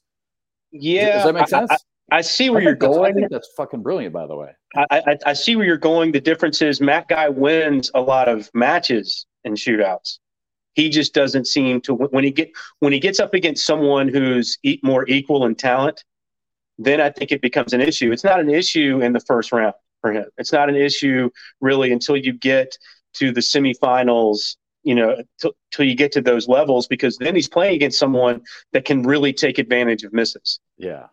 [0.72, 1.16] Yeah.
[1.16, 1.70] Does that make sense?
[1.70, 3.12] I, I, I see where you're going.
[3.12, 4.50] I think that's fucking brilliant, by the way.
[4.90, 6.12] I, I see where you're going.
[6.12, 10.18] The difference is Matt Guy wins a lot of matches and shootouts
[10.74, 14.58] he just doesn't seem to when he get when he gets up against someone who's
[14.82, 16.04] more equal in talent
[16.78, 18.10] then i think it becomes an issue.
[18.12, 20.24] It's not an issue in the first round for him.
[20.38, 21.28] It's not an issue
[21.60, 22.76] really until you get
[23.14, 27.48] to the semifinals you know t- till you get to those levels because then he's
[27.48, 28.40] playing against someone
[28.72, 30.60] that can really take advantage of misses.
[30.78, 31.06] Yeah.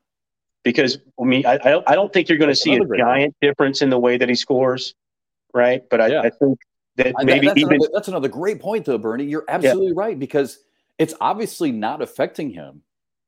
[0.64, 3.36] Because i mean i, I don't, I don't think you're going to see a giant
[3.42, 4.96] difference in the way that he scores
[5.54, 5.84] right?
[5.90, 6.22] But I, yeah.
[6.22, 6.60] I think
[6.98, 9.94] that maybe that's, even another, that's another great point though bernie you're absolutely yeah.
[9.96, 10.60] right because
[10.98, 12.82] it's obviously not affecting him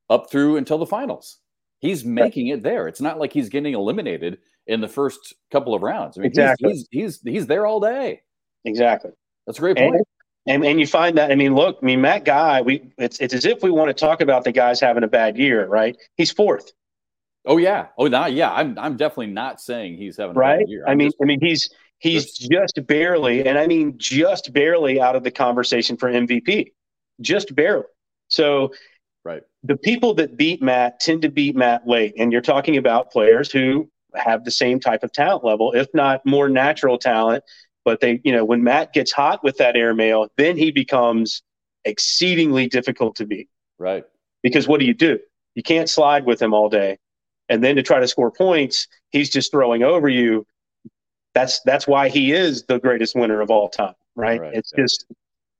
[0.10, 1.38] up through until the finals.
[1.79, 2.88] He's making it there.
[2.88, 6.17] It's not like he's getting eliminated in the first couple of rounds.
[6.17, 6.71] I mean, exactly.
[6.71, 8.21] he's, he's, he's, he's there all day.
[8.65, 9.12] Exactly.
[9.45, 9.95] That's a great point.
[9.95, 10.05] And,
[10.45, 13.34] and, and you find that I mean, look, I mean, Matt Guy, we it's it's
[13.34, 15.95] as if we want to talk about the guys having a bad year, right?
[16.17, 16.71] He's fourth.
[17.45, 17.88] Oh yeah.
[17.97, 18.51] Oh no, yeah.
[18.51, 20.60] I'm I'm definitely not saying he's having a right.
[20.60, 20.84] bad year.
[20.86, 24.99] I'm i mean, just, I mean, he's he's just, barely, and I mean just barely
[24.99, 26.73] out of the conversation for MVP,
[27.21, 27.85] just barely.
[28.29, 28.73] So,
[29.23, 29.43] right.
[29.63, 33.51] The people that beat Matt tend to beat Matt late, and you're talking about players
[33.51, 37.43] who have the same type of talent level, if not more natural talent.
[37.85, 41.41] But they, you know, when Matt gets hot with that airmail, then he becomes
[41.85, 43.49] exceedingly difficult to beat.
[43.77, 44.03] Right.
[44.43, 45.19] Because what do you do?
[45.55, 46.99] You can't slide with him all day.
[47.47, 50.45] And then to try to score points, he's just throwing over you.
[51.39, 54.41] That's that's why he is the greatest winner of all time, right?
[54.41, 54.84] right it's yeah.
[54.84, 55.06] just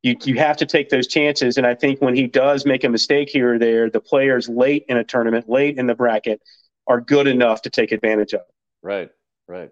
[0.04, 1.58] you you have to take those chances.
[1.58, 4.84] And I think when he does make a mistake here or there, the players late
[4.89, 6.42] in a tournament, late in the bracket,
[6.88, 8.42] are good enough to take advantage of.
[8.82, 9.10] Right,
[9.48, 9.70] right.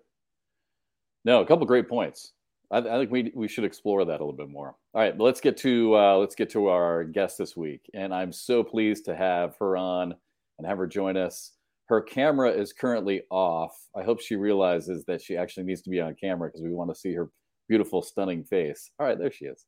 [1.26, 2.32] No, a couple great points.
[2.72, 4.76] I, I, think we we should explore that a little bit more.
[4.94, 8.32] All right, let's get to uh, let's get to our guest this week, and I'm
[8.32, 10.16] so pleased to have her on
[10.58, 11.52] and have her join us.
[11.88, 13.76] Her camera is currently off.
[13.96, 16.94] I hope she realizes that she actually needs to be on camera because we want
[16.94, 17.30] to see her
[17.70, 18.92] beautiful, stunning face.
[19.00, 19.66] All right, there she is.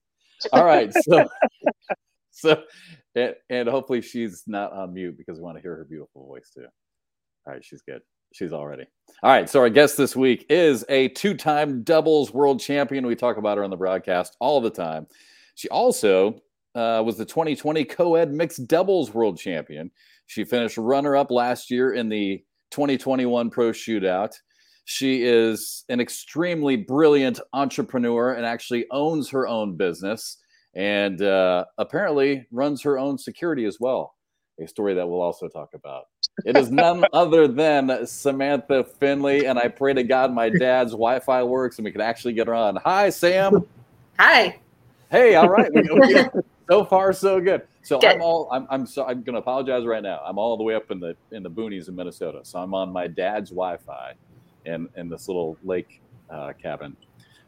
[0.54, 1.26] All right, so
[2.32, 2.64] so
[3.16, 6.52] and, and hopefully she's not on mute because we want to hear her beautiful voice
[6.54, 6.66] too.
[7.46, 8.02] All right, she's good.
[8.34, 8.86] She's already.
[9.24, 9.50] All right.
[9.50, 13.08] So our guest this week is a two-time doubles world champion.
[13.08, 15.08] We talk about her on the broadcast all the time.
[15.56, 16.40] She also
[16.76, 19.90] uh, was the 2020 co-ed mixed doubles world champion.
[20.30, 24.36] She finished runner-up last year in the 2021 Pro Shootout.
[24.86, 30.38] She is an extremely brilliant entrepreneur and actually owns her own business
[30.76, 34.14] and uh, apparently runs her own security as well.
[34.64, 36.04] A story that we'll also talk about.
[36.46, 41.42] It is none other than Samantha Finley, and I pray to God my dad's Wi-Fi
[41.42, 42.76] works and we can actually get her on.
[42.76, 43.66] Hi, Sam.
[44.20, 44.60] Hi.
[45.10, 45.72] Hey, all right.
[46.70, 47.64] So far, so good.
[47.82, 48.16] So good.
[48.16, 48.50] I'm all.
[48.52, 48.68] I'm.
[48.70, 48.86] I'm.
[48.86, 50.22] So I'm going to apologize right now.
[50.26, 52.42] I'm all the way up in the in the boonies in Minnesota.
[52.44, 54.14] So I'm on my dad's Wi-Fi,
[54.66, 56.96] in in this little lake uh, cabin.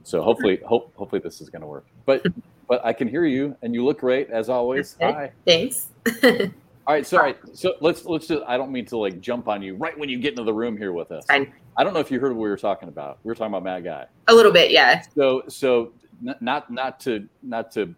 [0.03, 1.85] So hopefully, hope hopefully this is going to work.
[2.05, 2.25] But
[2.67, 4.95] but I can hear you, and you look great as always.
[5.01, 5.31] Hi.
[5.45, 5.89] Thanks.
[6.87, 8.41] All right, so all right, so let's let's just.
[8.47, 10.75] I don't mean to like jump on you right when you get into the room
[10.75, 11.23] here with us.
[11.25, 11.53] Fine.
[11.77, 13.19] I don't know if you heard what we were talking about.
[13.23, 14.07] We were talking about Matt Guy.
[14.27, 15.03] A little bit, yeah.
[15.15, 17.93] So so not not to not to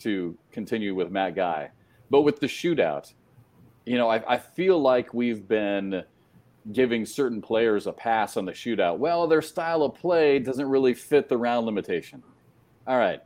[0.00, 1.70] to continue with Matt Guy,
[2.10, 3.12] but with the shootout,
[3.84, 6.02] you know, I, I feel like we've been
[6.72, 8.98] giving certain players a pass on the shootout.
[8.98, 12.22] Well, their style of play doesn't really fit the round limitation.
[12.86, 13.20] All right,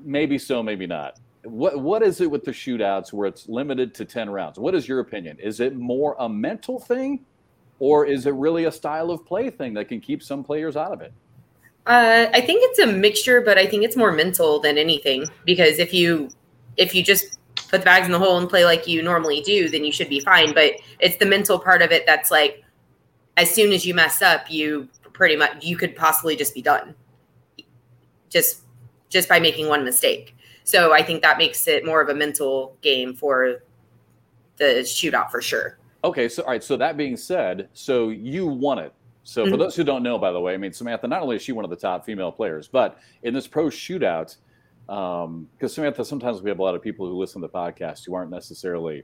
[0.00, 1.20] maybe so, maybe not.
[1.44, 4.58] What what is it with the shootouts where it's limited to 10 rounds?
[4.58, 5.38] What is your opinion?
[5.38, 7.24] Is it more a mental thing
[7.78, 10.92] or is it really a style of play thing that can keep some players out
[10.92, 11.12] of it
[11.86, 15.78] uh, i think it's a mixture but i think it's more mental than anything because
[15.78, 16.28] if you
[16.76, 19.68] if you just put the bags in the hole and play like you normally do
[19.68, 22.62] then you should be fine but it's the mental part of it that's like
[23.36, 26.94] as soon as you mess up you pretty much you could possibly just be done
[28.28, 28.62] just
[29.08, 32.76] just by making one mistake so I think that makes it more of a mental
[32.80, 33.62] game for
[34.56, 35.78] the shootout for sure.
[36.02, 36.64] Okay, so all right.
[36.64, 38.92] So that being said, so you won it.
[39.24, 39.58] So for mm-hmm.
[39.58, 41.08] those who don't know, by the way, I mean Samantha.
[41.08, 44.36] Not only is she one of the top female players, but in this pro shootout,
[44.86, 48.04] because um, Samantha, sometimes we have a lot of people who listen to the podcast
[48.06, 49.02] who aren't necessarily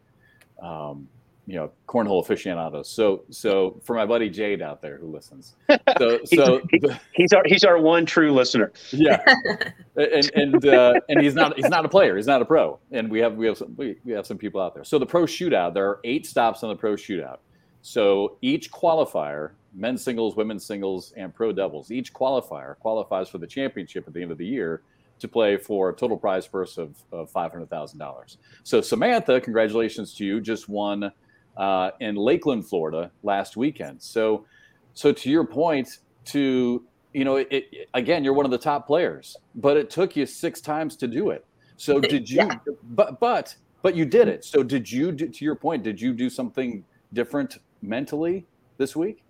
[0.62, 1.08] um,
[1.46, 2.88] you know cornhole aficionados.
[2.88, 5.56] So so for my buddy Jade out there who listens,
[5.98, 8.72] so so he's, he's our he's our one true listener.
[8.90, 9.22] Yeah,
[9.96, 12.16] and and uh, and he's not he's not a player.
[12.16, 12.78] He's not a pro.
[12.92, 14.84] And we have we have some we, we have some people out there.
[14.84, 17.38] So the pro shootout, there are eight stops on the pro shootout.
[17.82, 23.46] So each qualifier, men's singles, women's singles, and pro doubles, each qualifier qualifies for the
[23.46, 24.82] championship at the end of the year
[25.18, 28.36] to play for a total prize purse of, of $500,000.
[28.62, 31.12] So, Samantha, congratulations to you, just won
[31.56, 34.02] uh, in Lakeland, Florida last weekend.
[34.02, 34.46] So,
[34.94, 38.86] so to your point, to you know, it, it, again, you're one of the top
[38.86, 41.44] players, but it took you six times to do it.
[41.76, 42.38] So did you?
[42.38, 42.56] Yeah.
[42.90, 44.44] But but but you did it.
[44.44, 45.12] So did you?
[45.12, 49.24] Do, to your point, did you do something different mentally this week?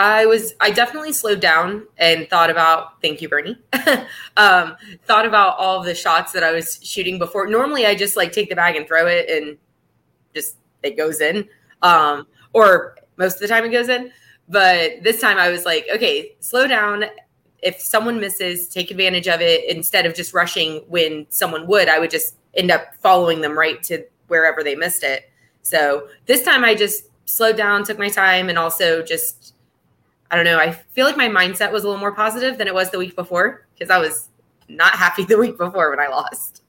[0.00, 3.58] I was I definitely slowed down and thought about thank you Bernie.
[4.38, 7.46] um, thought about all the shots that I was shooting before.
[7.46, 9.58] Normally I just like take the bag and throw it and
[10.34, 11.46] just it goes in
[11.82, 14.10] um, or most of the time it goes in.
[14.48, 17.04] But this time I was like, okay, slow down.
[17.62, 21.90] If someone misses, take advantage of it instead of just rushing when someone would.
[21.90, 25.30] I would just end up following them right to wherever they missed it.
[25.60, 29.39] So this time I just slowed down, took my time, and also just
[30.30, 30.58] I don't know.
[30.58, 33.16] I feel like my mindset was a little more positive than it was the week
[33.16, 34.28] before because I was
[34.68, 36.62] not happy the week before when I lost.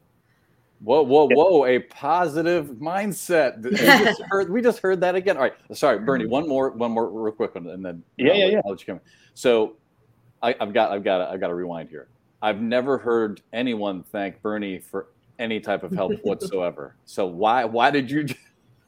[0.84, 1.66] Whoa, whoa, whoa!
[1.66, 3.62] A positive mindset.
[3.62, 5.38] We just heard, we just heard that again.
[5.38, 6.24] All right, sorry, Bernie.
[6.24, 6.32] Mm-hmm.
[6.32, 8.62] One more, one more, real quick one, and then Yeah, I'll yeah, yeah.
[8.66, 8.96] I'll let you come.
[8.96, 9.02] in.
[9.36, 9.76] So,
[10.42, 12.08] I, I've got, I've got, I've got to rewind here.
[12.42, 16.96] I've never heard anyone thank Bernie for any type of help whatsoever.
[17.06, 18.26] So why, why did you,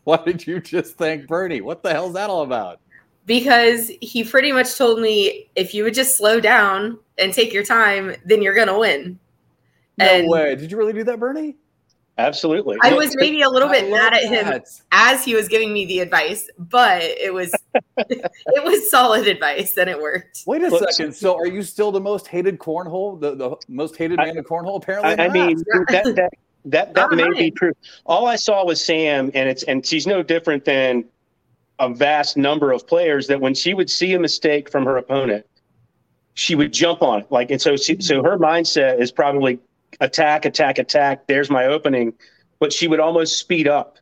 [0.04, 1.62] why did you just thank Bernie?
[1.62, 2.80] What the hell's that all about?
[3.26, 7.64] Because he pretty much told me if you would just slow down and take your
[7.64, 9.20] time, then you're gonna win.
[9.98, 10.56] No And way.
[10.56, 11.56] Did you really do that, Bernie?
[12.20, 12.78] Absolutely.
[12.84, 14.68] I was maybe a little bit love mad at him that.
[14.92, 17.52] as he was giving me the advice, but it was
[17.98, 20.44] it was solid advice and it worked.
[20.46, 21.14] Wait a Look, second.
[21.16, 24.44] So, are you still the most hated cornhole, the, the most hated I- man in
[24.44, 24.78] cornhole?
[24.78, 26.30] Apparently, I, I mean that that
[26.66, 27.74] that, that All may be true.
[28.06, 31.06] All I saw was Sam, and it's and she's no different than
[31.84, 33.28] a vast number of players.
[33.28, 35.46] That when she would see a mistake from her opponent,
[36.34, 37.32] she would jump on it.
[37.32, 39.60] Like and so she, so her mindset is probably
[40.00, 41.28] attack, attack, attack.
[41.28, 42.14] There's my opening,
[42.60, 43.98] but she would almost speed up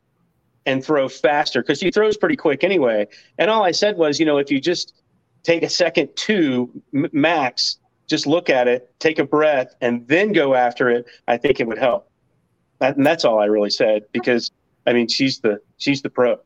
[0.64, 3.08] and throw faster because she throws pretty quick anyway.
[3.38, 4.94] And all I said was, you know, if you just
[5.42, 10.54] take a second to max, just look at it, take a breath, and then go
[10.54, 12.08] after it, I think it would help.
[12.80, 14.50] And that's all I really said because
[14.86, 16.38] I mean she's the she's the pro.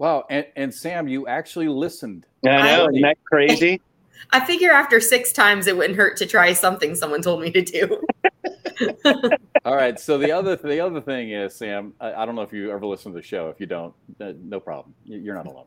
[0.00, 0.24] Wow.
[0.30, 2.24] And, and Sam, you actually listened.
[2.46, 3.82] I know, isn't that crazy?
[4.30, 7.60] I figure after six times it wouldn't hurt to try something someone told me to
[7.60, 8.00] do.
[9.66, 10.00] All right.
[10.00, 11.92] So the other the other thing is, Sam.
[12.00, 13.50] I, I don't know if you ever listen to the show.
[13.50, 14.94] If you don't, uh, no problem.
[15.04, 15.66] You- You're not alone.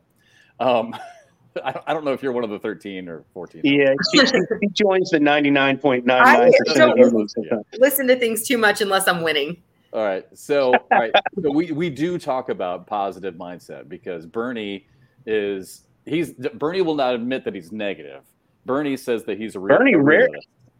[0.58, 0.96] Um,
[1.64, 3.60] I, don't- I don't know if you're one of the 13 or 14.
[3.62, 7.34] Yeah, she, she, she joins the ninety nine point nine nine percent of don't- humans.
[7.78, 9.62] Listen to things too much unless I'm winning.
[9.94, 10.24] All right.
[10.34, 11.12] So, all right.
[11.40, 14.86] So we, we do talk about positive mindset because Bernie
[15.24, 18.22] is he's Bernie will not admit that he's negative.
[18.66, 20.28] Bernie says that he's a real Bernie rare-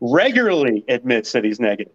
[0.00, 1.92] Regularly admits that he's negative.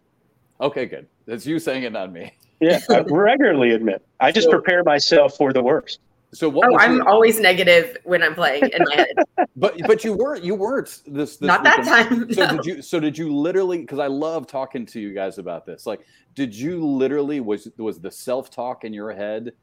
[0.61, 1.07] Okay, good.
[1.25, 2.33] That's you saying it, not me.
[2.61, 4.05] Yeah, I regularly admit.
[4.19, 5.99] I just So- prepare myself for the worst.
[6.31, 6.67] So what?
[6.67, 9.47] Oh, was I'm your- always negative when I'm playing in my head.
[9.55, 12.27] but but you weren't you weren't this, this Not that weekend.
[12.27, 12.33] time.
[12.33, 12.81] So did you?
[12.81, 13.79] So did you literally?
[13.79, 15.85] Because I love talking to you guys about this.
[15.87, 16.01] Like,
[16.35, 19.53] did you literally was was the self talk in your head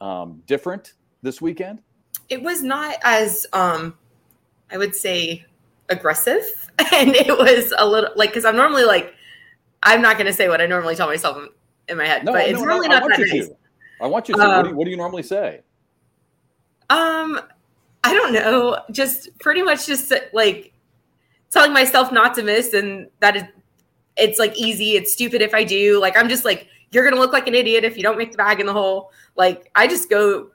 [0.00, 1.80] um, different this weekend?
[2.28, 3.94] it was not as um
[4.70, 5.44] i would say
[5.88, 9.12] aggressive and it was a little like because i'm normally like
[9.82, 11.36] i'm not going to say what i normally tell myself
[11.88, 13.56] in, my head No, but no, it's no, really not that nice to.
[14.00, 14.40] I want you to.
[14.40, 15.62] what, do Um, you, what do you normally say?
[16.92, 17.40] Um
[18.04, 18.78] i don't know.
[18.90, 20.72] Just pretty much just like
[21.50, 23.44] telling myself not to miss and that is
[24.16, 24.96] it's like easy.
[24.96, 26.00] It's stupid if i do.
[26.00, 28.36] Like i'm just like you're gonna look like an idiot if you don't make the
[28.36, 29.10] bag in the hole.
[29.36, 30.50] Like i just go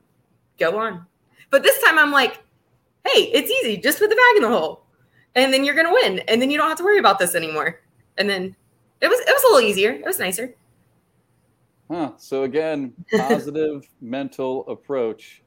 [0.59, 1.05] go on.
[1.49, 2.43] But this time i'm like
[3.05, 3.77] hey it's easy.
[3.77, 4.83] Just put the bag in the hole.
[5.35, 6.19] And then you're gonna win.
[6.27, 7.81] And then you don't have to worry about this anymore.
[8.17, 8.55] And then
[9.01, 9.91] it was it was a little easier.
[9.91, 10.53] It was nicer.
[11.89, 12.11] Huh.
[12.17, 15.41] So again, positive mental approach,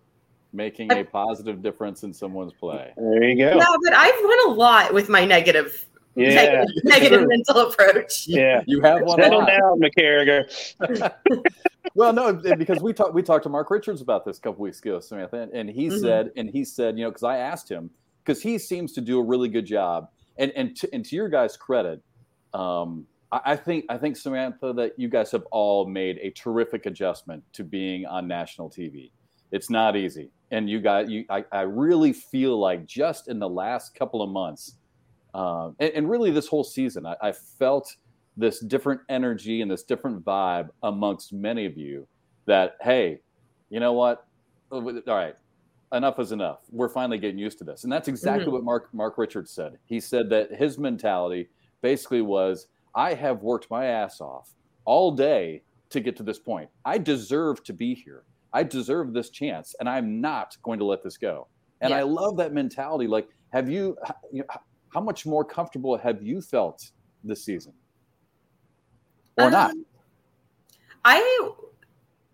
[0.53, 2.93] making a positive difference in someone's play.
[2.97, 3.59] There you go.
[3.59, 5.87] No, but i've won a lot with my negative
[6.17, 8.63] Yeah, negative, negative mental approach yeah.
[8.67, 9.19] You have one.
[9.21, 9.49] Settle lot.
[9.49, 11.15] down, McCarriger.
[11.95, 14.81] well, no, because we talked we talked to Mark Richards about this a couple weeks
[14.81, 16.01] ago, Samantha, and he Mhm.
[16.01, 17.91] said, and he said, you know, because I asked him,
[18.25, 21.29] because he seems to do a really good job, and and to, and to your
[21.29, 22.03] guys' credit,
[22.55, 26.87] um, I, I think I think Samantha that you guys have all made a terrific
[26.87, 29.11] adjustment to being on national TV.
[29.53, 33.49] It's not easy, and you got you, I, I really feel like just in the
[33.49, 34.77] last couple of months,
[35.35, 37.97] um, and, and really this whole season, I, I felt
[38.37, 42.07] this different energy and this different vibe amongst many of you
[42.47, 43.21] that hey
[43.71, 44.25] you know what?
[44.71, 45.35] All right
[45.93, 46.61] enough is enough.
[46.71, 47.85] We're finally getting used to this.
[47.85, 48.53] And that's exactly Mhm.
[48.53, 49.79] what mark mark richards said.
[49.87, 51.49] He said that his mentality
[51.83, 56.69] basically was i have worked my ass off all day to get to this point.
[56.85, 61.03] I deserve to be here i deserve this chance and i'm not going to let
[61.03, 61.47] this go
[61.81, 61.99] and Yeah.
[61.99, 63.97] i love that mentality like have you,
[64.33, 64.47] you know,
[64.95, 66.91] how much more comfortable have you felt
[67.25, 67.73] this season
[69.39, 69.85] or not Um,
[71.05, 71.51] I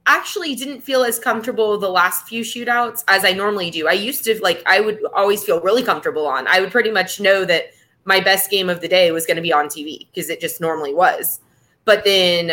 [0.07, 3.89] actually didn't feel as comfortable the last few shootouts as I normally do.
[3.89, 6.47] I used to like I would always feel really comfortable on.
[6.49, 7.67] I would pretty much know that
[8.05, 10.61] my best game of the day was going to be on TV because it just
[10.61, 11.41] normally was.
[11.85, 12.53] But then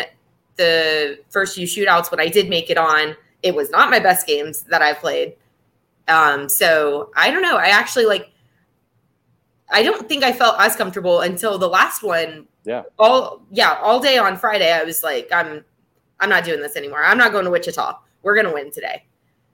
[0.56, 4.26] the first few shootouts when I did make it on, it was not my best
[4.26, 5.36] games that I played.
[6.08, 7.56] Um so I don't know.
[7.56, 8.30] I actually like
[9.70, 12.82] I don't think I felt as comfortable until the last one Yeah.
[12.98, 15.64] all yeah all day on friday i was like i'm
[16.20, 19.04] i'm not doing this anymore i'm not going to wichita we're gonna win today.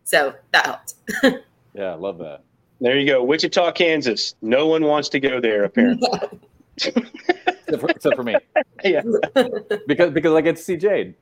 [0.05, 0.95] So that helped.
[1.75, 2.43] yeah, I love that.
[2.81, 4.35] There you go, Wichita, Kansas.
[4.41, 6.09] No one wants to go there apparently.
[6.77, 8.37] except, for, except for me.
[8.85, 9.03] yeah.
[9.87, 11.15] Because because I get to see Jade.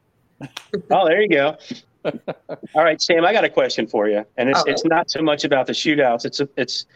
[0.90, 1.56] Oh, there you go.
[2.74, 5.44] All right, Sam, I got a question for you, and it's it's not so much
[5.44, 6.24] about the shootouts.
[6.24, 6.86] It's a, it's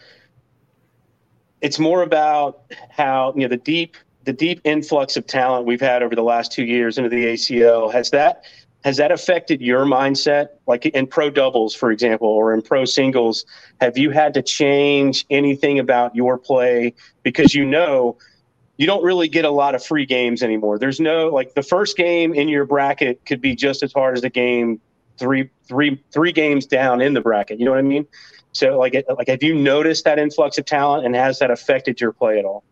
[1.60, 6.02] it's more about how you know the deep the deep influx of talent we've had
[6.02, 8.44] over the last two years into the ACL Has that
[8.84, 13.44] has that affected your mindset, like in pro doubles, for example, or in pro singles?
[13.80, 18.16] Have you had to change anything about your play because you know
[18.76, 20.78] you don't really get a lot of free games anymore.
[20.78, 24.22] There's no like the first game in your bracket could be just as hard as
[24.22, 24.80] the game
[25.22, 27.60] three three three games down in the bracket.
[27.60, 28.06] You know what I mean?
[28.50, 32.12] So like like have you noticed that influx of talent and has that affected your
[32.12, 32.64] play at all?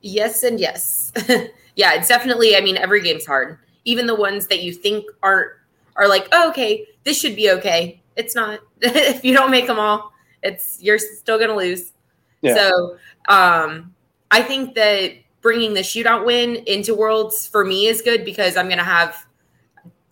[0.00, 1.12] Yes and yes.
[1.76, 3.58] yeah, it's definitely I mean every game's hard.
[3.84, 5.52] Even the ones that you think aren't
[5.96, 8.00] are like, oh, okay, this should be okay.
[8.16, 8.60] It's not.
[8.80, 10.10] if you don't make them all,
[10.42, 11.92] it's you're still gonna lose.
[12.40, 12.54] Yeah.
[12.54, 12.96] So
[13.28, 13.94] um
[14.30, 18.66] I think that bringing the shootout win into Worlds for me is good because I'm
[18.66, 19.23] going to have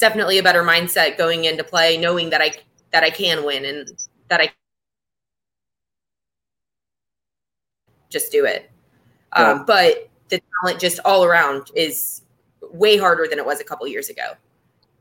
[0.03, 2.53] definitely a better mindset going into play, knowing that I
[2.91, 3.89] that I can win and
[4.29, 4.53] that I
[8.11, 8.69] just do it.
[9.35, 9.53] Yeah.
[9.53, 12.23] Um, but the talent just all around is
[12.73, 14.33] way harder than it was a couple years ago.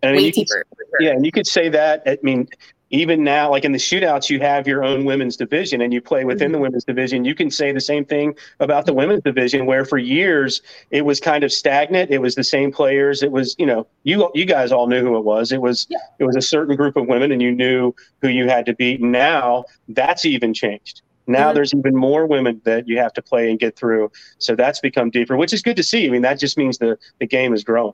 [0.03, 0.65] And way deeper.
[0.69, 1.01] Could, sure.
[1.01, 2.03] Yeah, and you could say that.
[2.05, 2.47] I mean,
[2.91, 6.25] even now, like in the shootouts, you have your own women's division and you play
[6.25, 6.53] within mm-hmm.
[6.53, 7.23] the women's division.
[7.23, 11.19] You can say the same thing about the women's division, where for years it was
[11.19, 12.11] kind of stagnant.
[12.11, 13.23] It was the same players.
[13.23, 15.51] It was, you know, you you guys all knew who it was.
[15.51, 15.97] It was yeah.
[16.19, 19.01] it was a certain group of women, and you knew who you had to beat.
[19.01, 21.01] Now that's even changed.
[21.27, 21.55] Now mm-hmm.
[21.55, 24.11] there's even more women that you have to play and get through.
[24.37, 26.07] So that's become deeper, which is good to see.
[26.07, 27.93] I mean, that just means the the game is growing.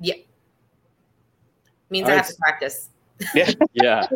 [0.00, 0.14] Yeah,
[1.88, 2.24] means all I right.
[2.24, 2.90] have to practice.
[3.34, 3.50] Yeah.
[3.72, 4.06] yeah.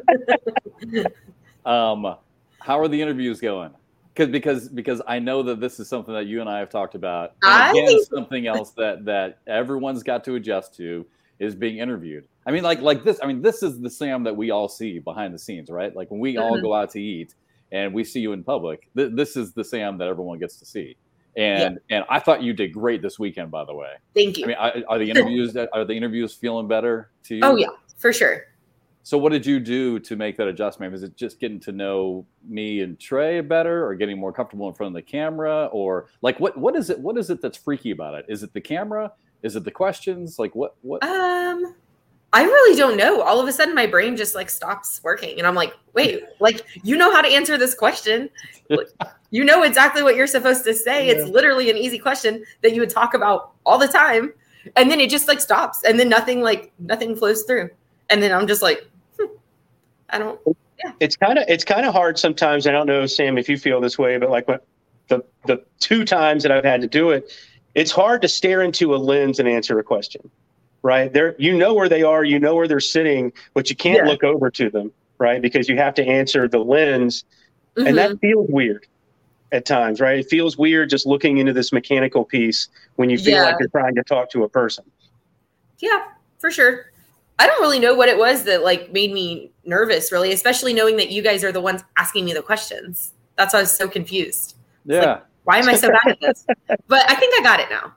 [1.65, 2.17] um,
[2.61, 3.73] how are the interviews going?
[4.15, 6.95] Because because because I know that this is something that you and I have talked
[6.95, 7.35] about.
[7.43, 8.03] And again, I...
[8.15, 11.07] something else that that everyone's got to adjust to
[11.39, 12.27] is being interviewed.
[12.45, 13.21] I mean, like like this.
[13.23, 15.95] I mean, this is the Sam that we all see behind the scenes, right?
[15.95, 16.43] Like when we mm-hmm.
[16.43, 17.35] all go out to eat
[17.73, 18.89] and we see you in public.
[18.97, 20.97] Th- this is the Sam that everyone gets to see.
[21.37, 21.99] And yeah.
[21.99, 23.93] and I thought you did great this weekend, by the way.
[24.15, 24.45] Thank you.
[24.45, 27.41] I mean, are, are the interviews are the interviews feeling better to you?
[27.45, 28.47] Oh yeah, for sure.
[29.09, 30.93] So what did you do to make that adjustment?
[30.93, 34.75] Was it just getting to know me and Trey better or getting more comfortable in
[34.75, 37.91] front of the camera or like what what is it what is it that's freaky
[37.91, 38.27] about it?
[38.29, 39.11] Is it the camera?
[39.43, 40.39] Is it the questions?
[40.39, 41.75] Like what what Um
[42.35, 43.23] I really don't know.
[43.23, 46.67] All of a sudden my brain just like stops working and I'm like, "Wait, like
[46.83, 48.29] you know how to answer this question."
[49.31, 51.07] you know exactly what you're supposed to say.
[51.07, 51.15] Yeah.
[51.15, 54.35] It's literally an easy question that you would talk about all the time.
[54.77, 57.71] And then it just like stops and then nothing like nothing flows through.
[58.11, 58.87] And then I'm just like,
[60.11, 60.41] I don't.
[60.85, 60.93] Yeah.
[61.01, 62.67] It's kind of it's kind of hard sometimes.
[62.67, 64.67] I don't know, Sam, if you feel this way, but like what
[65.09, 67.33] the the two times that I've had to do it,
[67.75, 70.31] it's hard to stare into a lens and answer a question,
[70.83, 71.13] right?
[71.13, 74.11] There, you know where they are, you know where they're sitting, but you can't yeah.
[74.11, 75.43] look over to them, right?
[75.43, 77.25] Because you have to answer the lens,
[77.77, 77.87] mm-hmm.
[77.87, 78.19] and that mm-hmm.
[78.19, 78.87] feels weird
[79.51, 80.19] at times, right?
[80.19, 83.45] It feels weird just looking into this mechanical piece when you feel yeah.
[83.45, 84.85] like you're trying to talk to a person.
[85.79, 86.05] Yeah,
[86.39, 86.93] for sure.
[87.39, 90.97] I don't really know what it was that like made me nervous, really, especially knowing
[90.97, 93.13] that you guys are the ones asking me the questions.
[93.37, 94.57] That's why I was so confused.
[94.85, 95.01] Yeah.
[95.01, 96.47] Like, why am I so bad at this?
[96.89, 97.95] But I think I got it now.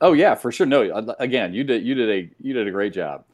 [0.00, 0.66] Oh yeah, for sure.
[0.66, 3.24] No, again, you did you did a you did a great job.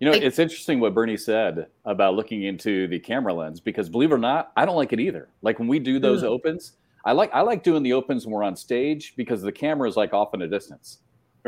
[0.00, 4.12] You know, it's interesting what Bernie said about looking into the camera lens because believe
[4.12, 5.28] it or not, I don't like it either.
[5.42, 6.26] Like when we do those mm.
[6.26, 9.88] opens, I like I like doing the opens when we're on stage because the camera
[9.88, 10.98] is like off in a distance.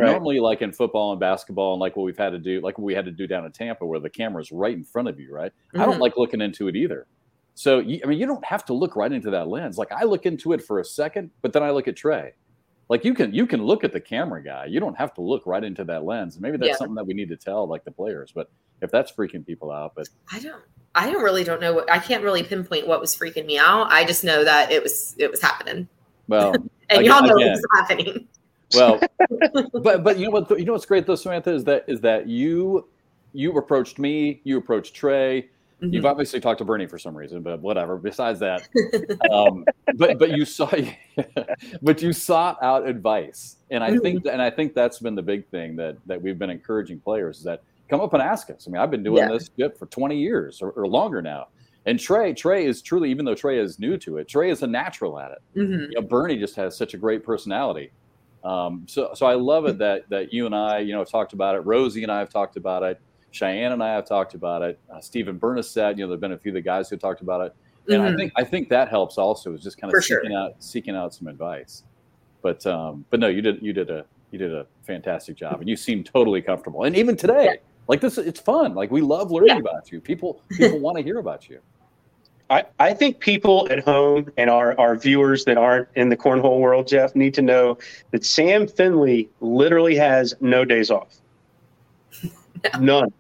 [0.01, 0.11] Right.
[0.11, 2.85] Normally, like in football and basketball, and like what we've had to do, like what
[2.85, 5.33] we had to do down in Tampa, where the camera's right in front of you,
[5.33, 5.53] right?
[5.53, 5.81] Mm-hmm.
[5.81, 6.03] I don't mm-hmm.
[6.03, 7.07] like looking into it either.
[7.55, 9.77] So, I mean, you don't have to look right into that lens.
[9.77, 12.33] Like I look into it for a second, but then I look at Trey.
[12.89, 14.65] Like you can you can look at the camera guy.
[14.65, 16.41] You don't have to look right into that lens.
[16.41, 16.77] Maybe that's yeah.
[16.77, 18.33] something that we need to tell like the players.
[18.35, 18.51] But
[18.83, 20.63] if that's freaking people out, but I don't.
[20.93, 23.93] I don't really don't know what I can't really pinpoint what was freaking me out.
[23.93, 25.87] I just know that it was it was happening.
[26.27, 26.53] Well,
[26.91, 28.29] and again, y'all know again, it was happening.
[28.75, 29.01] Well,
[29.73, 32.29] but but you know what you know what's great though, Samantha is that is that
[32.29, 32.89] you
[33.33, 35.49] you approached me, you approached Trey.
[35.83, 35.95] Mm-hmm.
[35.95, 37.97] You've obviously talked to Bernie for some reason, but whatever.
[37.97, 38.69] Besides that,
[39.33, 39.65] um,
[39.97, 40.71] but but you saw,
[41.83, 45.49] but you sought out advice, and I think and I think that's been the big
[45.49, 48.67] thing that that we've been encouraging players is that come up and ask us.
[48.69, 49.29] I mean, I've been doing yeah.
[49.29, 51.49] this shit for twenty years or, or, longer now,
[51.87, 54.67] and Trey Trey is truly, even though Trey is new to it, Trey is a
[54.67, 55.43] natural at it.
[55.57, 55.93] Mm-hmm.
[55.93, 57.91] You know, Bernie just has such a great personality
[58.45, 61.55] um, so, so I love it that that you and I, you know, talked about
[61.55, 61.61] it.
[61.61, 63.01] Rosie and I have talked about it.
[63.33, 64.79] Cheyenne and I have talked about it.
[64.93, 67.41] Uh, Stephen Bernasette, you know, there've been a few of the guys who talked about
[67.43, 67.55] it,
[67.89, 68.15] and mm-hmm.
[68.15, 70.39] I think I think that helps also is just kind of For seeking sure.
[70.39, 71.85] out seeking out some advice.
[72.43, 75.69] But um, but no, you did you did a you did a fantastic job, and
[75.69, 76.85] you seem totally comfortable.
[76.85, 77.55] And even today, yeah.
[77.89, 78.75] like this, it's fun.
[78.75, 79.59] Like we love learning yeah.
[79.59, 80.01] about you.
[80.01, 81.61] People people want to hear about you.
[82.51, 86.59] I, I think people at home and our, our viewers that aren't in the cornhole
[86.59, 87.79] world, Jeff, need to know
[88.11, 91.21] that Sam Finley literally has no days off.
[92.81, 93.13] None.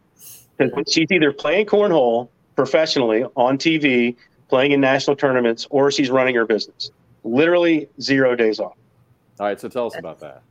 [0.88, 4.16] She's either playing cornhole professionally on TV,
[4.48, 6.90] playing in national tournaments, or she's running her business.
[7.22, 8.76] Literally zero days off.
[9.38, 10.42] All right, so tell us about that.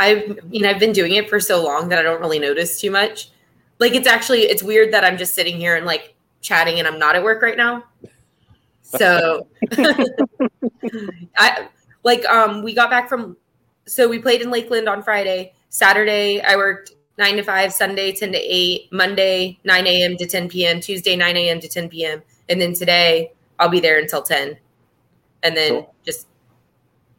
[0.00, 2.80] I've you know I've been doing it for so long that I don't really notice
[2.80, 3.30] too much.
[3.78, 6.98] Like it's actually it's weird that I'm just sitting here and like chatting and I'm
[6.98, 7.84] not at work right now.
[8.82, 9.46] So
[11.36, 11.68] I
[12.04, 13.36] like um we got back from
[13.86, 15.52] so we played in Lakeland on Friday.
[15.68, 20.16] Saturday I worked nine to five, Sunday ten to eight, Monday nine a.m.
[20.16, 21.60] to ten p.m., Tuesday nine a.m.
[21.60, 24.56] to ten p.m., and then today I'll be there until ten,
[25.42, 25.94] and then cool.
[26.04, 26.26] just.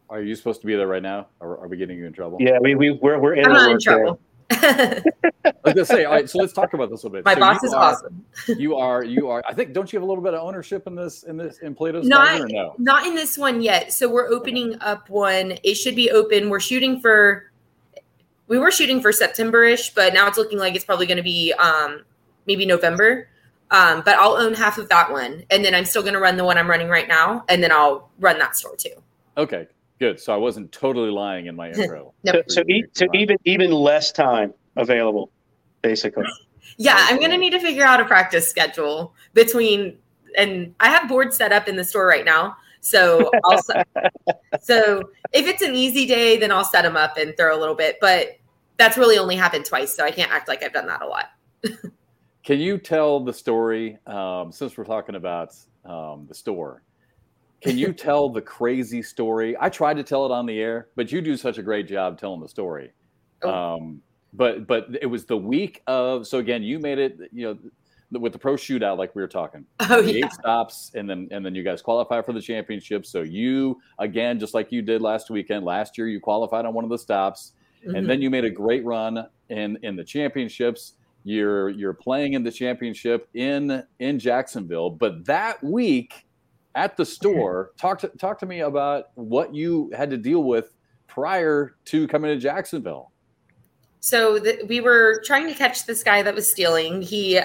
[0.10, 1.28] Are you supposed to be there right now?
[1.40, 2.38] Or are we getting you in trouble?
[2.40, 4.20] Yeah, we we we're we're in, I'm not in trouble.
[4.52, 5.04] I
[5.64, 6.30] was gonna say, all right.
[6.30, 7.26] So let's talk about this a little bit.
[7.26, 8.26] My so boss is are, awesome.
[8.48, 9.44] you are, you are.
[9.48, 9.74] I think.
[9.74, 12.08] Don't you have a little bit of ownership in this, in this, in Plato's?
[12.08, 12.74] Not, no?
[12.80, 13.94] not in this one yet.
[13.94, 15.58] So we're opening up one.
[15.64, 16.50] It should be open.
[16.50, 17.52] We're shooting for.
[18.48, 21.54] We were shooting for September-ish, but now it's looking like it's probably going to be
[21.54, 22.04] um,
[22.48, 23.30] maybe November.
[23.70, 26.38] Um, but I'll own half of that one, and then I'm still going to run
[26.38, 29.04] the one I'm running right now, and then I'll run that store too.
[29.38, 29.68] Okay,
[30.00, 30.20] good.
[30.20, 32.14] So I wasn't totally lying in my intro.
[32.24, 32.46] nope.
[32.48, 35.32] So, so, e- so even even less time available,
[35.82, 36.26] basically.
[36.78, 39.98] Yeah, I'm gonna need to figure out a practice schedule between,
[40.38, 42.56] and I have boards set up in the store right now.
[42.80, 43.62] So I'll,
[44.62, 47.76] so if it's an easy day, then I'll set them up and throw a little
[47.76, 47.98] bit.
[48.00, 48.38] But
[48.78, 51.32] that's really only happened twice, so I can't act like I've done that a lot.
[52.44, 56.84] Can you tell the story um, since we're talking about um, the store?
[57.62, 59.56] Can you tell the crazy story?
[59.60, 62.18] I tried to tell it on the air, but you do such a great job
[62.18, 62.92] telling the story.
[63.44, 63.50] Oh.
[63.50, 64.02] Um,
[64.34, 66.28] but but it was the week of.
[66.28, 67.18] So again, you made it.
[67.32, 67.58] You know,
[68.20, 69.66] with the pro shootout, like we were talking.
[69.92, 70.26] Oh yeah.
[70.26, 73.06] Eight stops, and then and then you guys qualify for the championship.
[73.06, 76.84] So you again, just like you did last weekend, last year you qualified on one
[76.84, 77.54] of the stops,
[77.84, 77.96] mm-hmm.
[77.96, 80.94] and then you made a great run in in the championships.
[81.24, 86.28] You're you're playing in the championship in in Jacksonville, but that week
[86.80, 90.74] at the store, talk to talk to me about what you had to deal with
[91.08, 93.12] prior to coming to Jacksonville.
[94.00, 97.02] So the, we were trying to catch this guy that was stealing.
[97.02, 97.42] He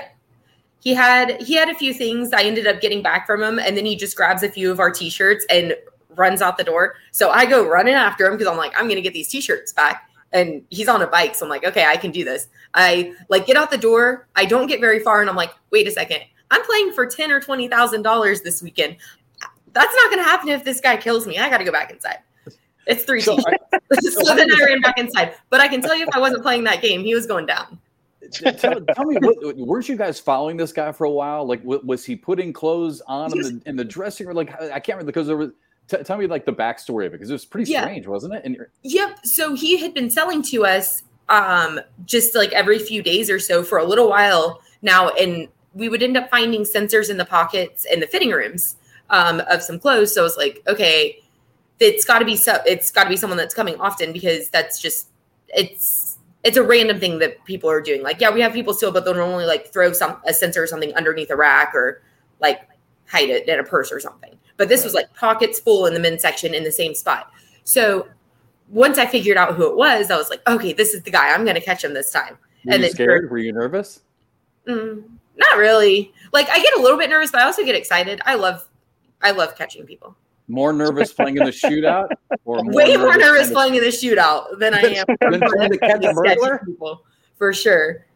[0.79, 3.77] he had he had a few things I ended up getting back from him, and
[3.77, 5.75] then he just grabs a few of our t-shirts and
[6.15, 6.95] runs out the door.
[7.11, 10.09] So I go running after him because I'm like, I'm gonna get these t-shirts back.
[10.33, 12.49] And he's on a bike, so I'm like, okay, I can do this.
[12.75, 14.29] I like get out the door.
[14.37, 16.21] I don't get very far, and I'm like, wait a second,
[16.53, 18.97] I'm playing for ten or twenty thousand dollars this weekend.
[19.75, 21.39] That's not gonna happen if this guy kills me.
[21.39, 22.19] I got to go back inside.
[22.87, 24.15] It's three so, t-shirts.
[24.27, 25.35] so, then I ran back inside.
[25.51, 27.79] But I can tell you, if I wasn't playing that game, he was going down.
[28.33, 31.47] tell, tell, me, what, weren't you guys following this guy for a while?
[31.47, 34.37] Like, was he putting clothes on in the, in the dressing room?
[34.37, 35.51] Like, I can't remember because there was.
[35.87, 37.83] T- tell me like the backstory of it because it was pretty yeah.
[37.83, 38.43] strange, wasn't it?
[38.47, 39.19] And yep.
[39.23, 43.63] So he had been selling to us um just like every few days or so
[43.63, 47.85] for a little while now, and we would end up finding sensors in the pockets
[47.85, 48.77] and the fitting rooms
[49.11, 50.15] um, of some clothes.
[50.15, 51.23] So I was like, okay,
[51.81, 54.81] it's got to be so it's got to be someone that's coming often because that's
[54.81, 55.09] just
[55.49, 58.03] it's it's a random thing that people are doing.
[58.03, 60.67] Like yeah we have people still but they'll normally like throw some a sensor or
[60.67, 62.03] something underneath a rack or
[62.41, 62.69] like
[63.09, 64.39] hide it in a purse or something.
[64.57, 67.31] But this was like pockets full in the men's section in the same spot.
[67.65, 68.09] So
[68.71, 71.33] once i figured out who it was i was like okay this is the guy.
[71.33, 72.39] I'm gonna catch him this time.
[72.65, 73.31] Were and you then scared?
[73.31, 74.01] were you nervous?
[74.67, 75.05] Mm,
[75.37, 76.13] not really.
[76.33, 78.21] Like i get a little bit nervous but i also get excited.
[78.25, 78.67] I love
[79.25, 80.17] i love catching people
[80.49, 82.09] more nervous playing in the shootout,
[82.45, 85.79] or more way more nervous playing in the shootout than I am than trying to
[85.79, 86.63] catch a burglar?
[86.65, 87.03] People,
[87.37, 88.07] for sure.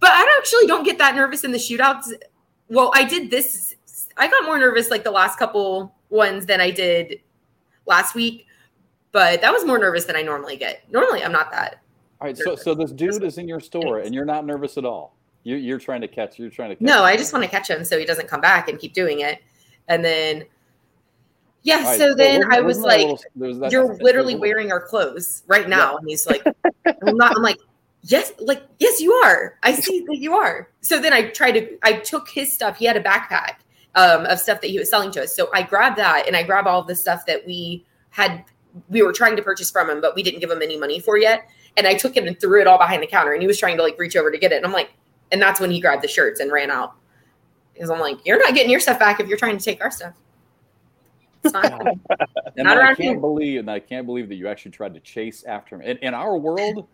[0.00, 2.12] But I actually don't get that nervous in the shootouts.
[2.68, 3.76] Well, I did this.
[4.16, 7.20] I got more nervous like the last couple ones than I did
[7.86, 8.46] last week,
[9.12, 10.82] but that was more nervous than I normally get.
[10.90, 11.80] Normally, I'm not that.
[12.20, 14.84] All right, so so this dude is in your store, and you're not nervous at
[14.84, 15.16] all.
[15.44, 16.38] You, you're trying to catch.
[16.38, 16.76] You're trying to.
[16.76, 17.04] Catch no, him.
[17.04, 19.40] I just want to catch him so he doesn't come back and keep doing it,
[19.88, 20.44] and then
[21.62, 21.84] yeah.
[21.84, 23.06] Right, so then I was like,
[23.36, 25.98] little, "You're literally wearing our clothes right now," yeah.
[25.98, 26.44] and he's like,
[26.86, 27.58] "I'm not." I'm like,
[28.02, 29.58] "Yes, like yes, you are.
[29.62, 31.78] I see that you are." So then I tried to.
[31.82, 32.76] I took his stuff.
[32.76, 33.56] He had a backpack
[33.94, 35.36] um, of stuff that he was selling to us.
[35.36, 38.44] So I grabbed that and I grabbed all the stuff that we had.
[38.88, 41.18] We were trying to purchase from him, but we didn't give him any money for
[41.18, 41.48] yet.
[41.76, 43.76] and I took it and threw it all behind the counter, and he was trying
[43.76, 44.90] to like reach over to get it, and I'm like,
[45.30, 46.94] and that's when he grabbed the shirts and ran out.
[47.82, 49.90] Because I'm like, you're not getting your stuff back if you're trying to take our
[49.90, 50.14] stuff.
[51.42, 51.64] It's not,
[52.56, 53.18] And Not I can't here.
[53.18, 55.82] believe, and I can't believe that you actually tried to chase after him.
[55.82, 56.86] In, in our world,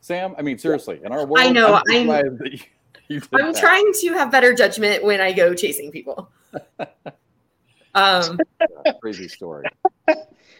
[0.00, 2.58] Sam, I mean, seriously, in our world, know, I'm I'm- that you,
[3.08, 3.60] you did I'm that.
[3.60, 6.28] trying to have better judgment when I go chasing people.
[7.96, 8.40] Um,
[9.00, 9.66] Crazy story.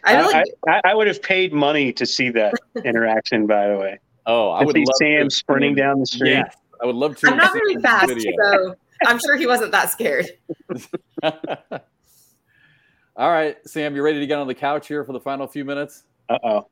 [0.05, 2.53] I like I, I, I would have paid money to see that
[2.85, 3.45] interaction.
[3.45, 6.29] By the way, Oh, I to would see love Sam to- sprinting down the street.
[6.29, 7.27] Yes, I would love to.
[7.27, 8.31] I'm not see very fast, video.
[8.41, 10.29] so I'm sure he wasn't that scared.
[13.17, 15.63] All right, Sam, you ready to get on the couch here for the final few
[15.65, 16.03] minutes?
[16.29, 16.67] Uh oh.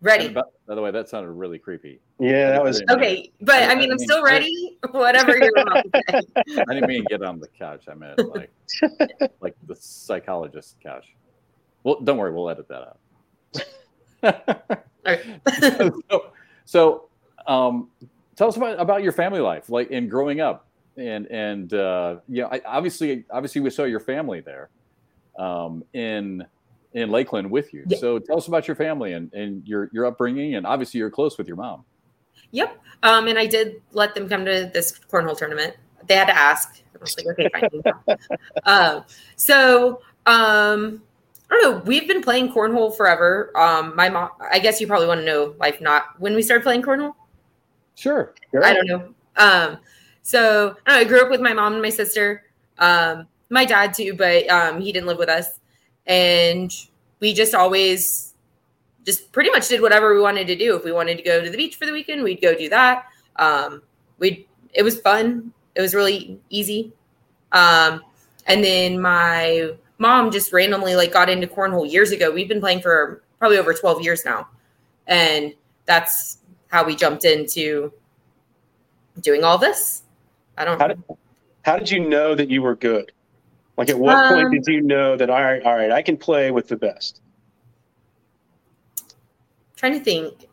[0.00, 0.26] Ready.
[0.26, 2.00] And by, by the way, that sounded really creepy.
[2.20, 2.82] Yeah, that was.
[2.90, 4.78] Okay, but I mean, I'm still ready.
[4.92, 5.84] Whatever you're about.
[6.08, 7.84] I didn't mean get on the couch.
[7.90, 8.50] I meant like
[9.40, 11.06] like the psychologist couch.
[11.82, 12.96] Well, don't worry, we'll edit that
[14.22, 14.68] out.
[15.06, 15.40] Okay.
[16.08, 16.32] so,
[16.64, 17.08] so
[17.46, 17.88] um,
[18.36, 20.67] tell us about about your family life, like in growing up,
[20.98, 24.70] and and uh, you know, I, obviously, obviously, we saw your family there
[25.38, 26.46] um, in
[26.92, 27.84] in Lakeland with you.
[27.86, 27.98] Yeah.
[27.98, 31.38] So tell us about your family and, and your your upbringing, and obviously, you're close
[31.38, 31.84] with your mom.
[32.50, 32.80] Yep.
[33.02, 35.76] Um, and I did let them come to this cornhole tournament.
[36.06, 36.82] They had to ask.
[36.94, 38.16] I was like, okay, fine.
[38.64, 39.00] uh,
[39.36, 41.02] so um,
[41.50, 41.82] I don't know.
[41.84, 43.52] We've been playing cornhole forever.
[43.56, 44.30] Um, my mom.
[44.50, 47.14] I guess you probably want to know, like, not when we started playing cornhole.
[47.94, 48.34] Sure.
[48.62, 49.14] I don't know.
[49.36, 49.78] Um,
[50.28, 52.44] so I, know, I grew up with my mom and my sister,
[52.78, 55.58] um, my dad too, but um, he didn't live with us,
[56.06, 56.70] and
[57.18, 58.34] we just always
[59.06, 60.76] just pretty much did whatever we wanted to do.
[60.76, 63.06] If we wanted to go to the beach for the weekend, we'd go do that.
[63.36, 63.80] Um,
[64.18, 65.50] we it was fun.
[65.74, 66.92] It was really easy.
[67.52, 68.02] Um,
[68.46, 72.30] and then my mom just randomly like got into cornhole years ago.
[72.30, 74.48] We've been playing for probably over 12 years now.
[75.06, 75.54] And
[75.86, 77.94] that's how we jumped into
[79.22, 80.02] doing all this.
[80.58, 81.02] I don't How did,
[81.62, 83.12] how did you know that you were good?
[83.76, 86.16] Like, at what point Um, did you know that all right, all right, I can
[86.16, 87.20] play with the best?
[89.78, 90.48] trying to think.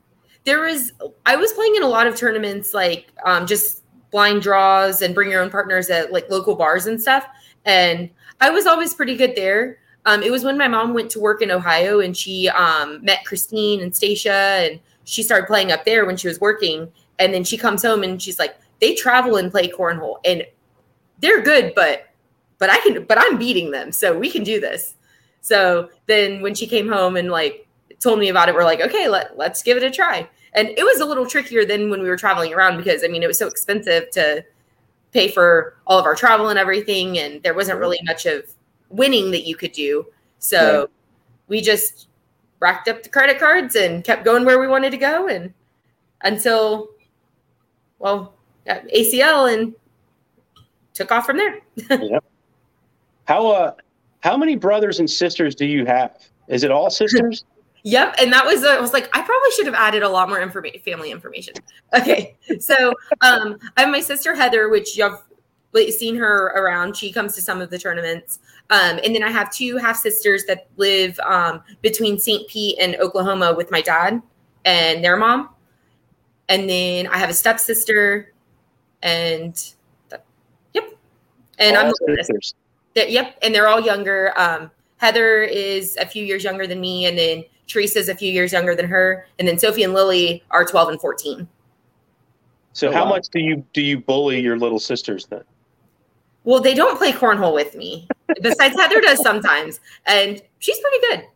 [0.46, 0.94] There was
[1.26, 3.82] I was playing in a lot of tournaments like um, just
[4.12, 7.28] blind draws and bring your own partners at like local bars and stuff.
[7.66, 9.80] And I was always pretty good there.
[10.06, 13.26] Um, it was when my mom went to work in Ohio and she um, met
[13.26, 16.88] Christine and Stacia and she started playing up there when she was working.
[17.18, 20.44] And then she comes home and she's like, they travel and play cornhole and
[21.20, 22.08] they're good, but
[22.58, 24.96] but I can but I'm beating them, so we can do this.
[25.42, 27.68] So then when she came home and like
[28.00, 30.28] told me about it, we're like, okay, let, let's give it a try.
[30.54, 33.24] And it was a little trickier than when we were traveling around because I mean
[33.24, 34.44] it was so expensive to
[35.12, 38.44] pay for all of our travel and everything, and there wasn't really much of
[38.90, 40.06] winning that you could do.
[40.40, 40.90] So Right.
[41.48, 42.08] we just
[42.60, 45.54] racked up the credit cards and kept going where we wanted to go and
[46.22, 46.90] until
[48.00, 48.35] well
[48.68, 49.74] ACL and
[50.94, 51.60] took off from there.
[51.90, 52.24] yep.
[53.26, 53.74] How uh,
[54.22, 56.18] how many brothers and sisters do you have?
[56.48, 57.46] Is it all sisters?
[57.88, 60.28] Yep, and that was uh, I was like I probably should have added a lot
[60.28, 61.54] more information, family information.
[61.96, 65.22] Okay, so um, I have my sister Heather, which you've
[65.92, 66.98] seen her around.
[66.98, 68.40] She comes to some of the tournaments,
[68.72, 72.48] um, and then I have two half sisters that live um, between St.
[72.50, 74.20] Pete and Oklahoma with my dad
[74.66, 75.50] and their mom,
[76.50, 78.34] and then I have a stepsister,
[79.06, 79.74] and
[80.74, 80.84] yep,
[81.60, 82.28] and I'm all the oldest.
[82.28, 82.56] sisters.
[82.96, 84.34] That- yep, and they're all younger.
[84.36, 88.52] Um, Heather is a few years younger than me, and then Teresa's a few years
[88.52, 91.48] younger than her, and then Sophie and Lily are twelve and fourteen.
[92.74, 95.44] So Oh, how much do you do you bully your little sisters then?
[96.44, 98.08] Well, they don't play cornhole with me.
[98.42, 101.28] Besides, Heather does sometimes, and she's pretty good.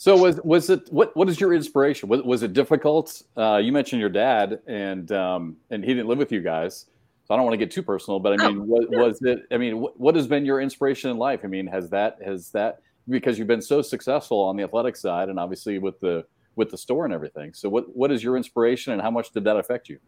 [0.00, 2.08] So was was it what what is your inspiration?
[2.08, 3.20] Was, was it difficult?
[3.36, 6.86] Uh, you mentioned your dad, and um, and he didn't live with you guys,
[7.24, 8.20] so I don't want to get too personal.
[8.20, 9.40] But I Oh, mean, was, was it?
[9.50, 11.40] I mean, what, what has been your inspiration in life?
[11.42, 12.78] I mean, has that has that
[13.08, 16.24] because you've been so successful on the athletic side, and obviously with the
[16.54, 17.52] with the store and everything.
[17.52, 19.98] So what what is your inspiration, and how much did that affect you?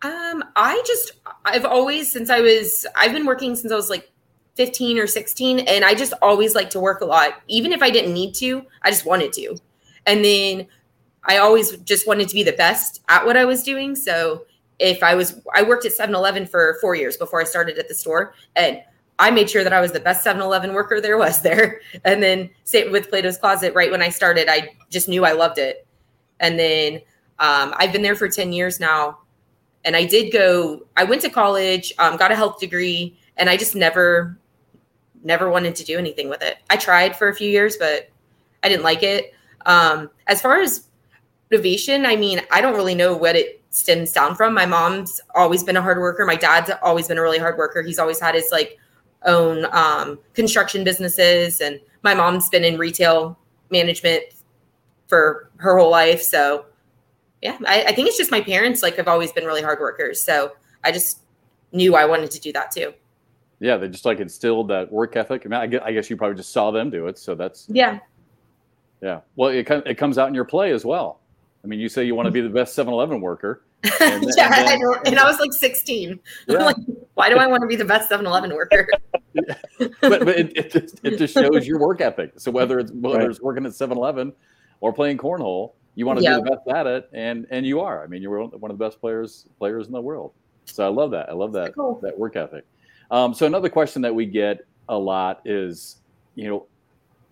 [0.00, 1.12] Um, I just
[1.44, 4.10] I've always since I was I've been working since I was like
[4.56, 7.42] 15 or 16 and I just always like to work a lot.
[7.48, 9.56] Even if I didn't need to I just wanted to.
[10.06, 10.66] And then
[11.24, 13.94] I always just wanted to be the best at what I was doing.
[13.94, 14.46] So
[14.78, 17.94] if I was I worked at 7-Eleven for 4 years before I started at the
[17.94, 18.82] store and
[19.18, 21.80] I made sure that I was the best 7-Eleven worker there was there.
[22.04, 22.50] And then
[22.90, 25.86] with Plato's Closet right when I started I just knew I loved it.
[26.40, 27.00] And then
[27.38, 29.18] um, I've been there for 10 years now.
[29.84, 30.84] And I did go.
[30.96, 34.36] I went to college, um, got a health degree, and I just never,
[35.26, 36.58] never wanted to do anything with it.
[36.70, 38.08] I tried for a few years, but
[38.62, 39.34] I didn't like it.
[39.66, 40.86] Um, as far as
[41.50, 44.54] motivation, I mean, I don't really know what it stems down from.
[44.54, 46.24] My mom's always been a hard worker.
[46.24, 47.82] My dad's always been a really hard worker.
[47.82, 48.78] He's always had his like
[49.24, 53.36] own um, construction businesses, and my mom's been in retail
[53.70, 54.22] management
[55.08, 56.22] for her whole life.
[56.22, 56.66] So,
[57.42, 60.22] yeah, I, I think it's just my parents like have always been really hard workers.
[60.22, 60.52] So
[60.84, 61.20] I just
[61.72, 62.94] knew I wanted to do that too.
[63.60, 65.42] Yeah, they just like instilled that work ethic.
[65.44, 67.66] I mean, I guess, I guess you probably just saw them do it, so that's
[67.68, 68.00] yeah,
[69.00, 69.20] yeah.
[69.36, 71.20] Well, it it comes out in your play as well.
[71.66, 73.62] I mean, you say you want to be the best 7-Eleven worker.
[74.00, 76.18] And, yeah, and, then, I and, I was like 16.
[76.48, 76.58] Yeah.
[76.58, 76.76] like,
[77.14, 78.88] why do I want to be the best 7-Eleven worker?
[79.34, 82.32] but but it, it, just, it just shows your work ethic.
[82.36, 83.30] So whether it's whether right.
[83.30, 84.32] it's working at 7-Eleven
[84.80, 88.04] or playing cornhole, you want to be the best at it, and and you are.
[88.04, 90.32] I mean, you're one of the best players players in the world.
[90.66, 91.28] So I love that.
[91.28, 91.98] I love that cool.
[92.02, 92.64] that work ethic.
[93.10, 96.00] Um, so another question that we get a lot is,
[96.34, 96.66] you know,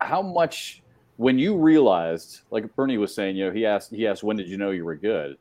[0.01, 0.83] how much
[1.17, 4.49] when you realized, like Bernie was saying, you know, he asked he asked when did
[4.49, 5.37] you know you were good?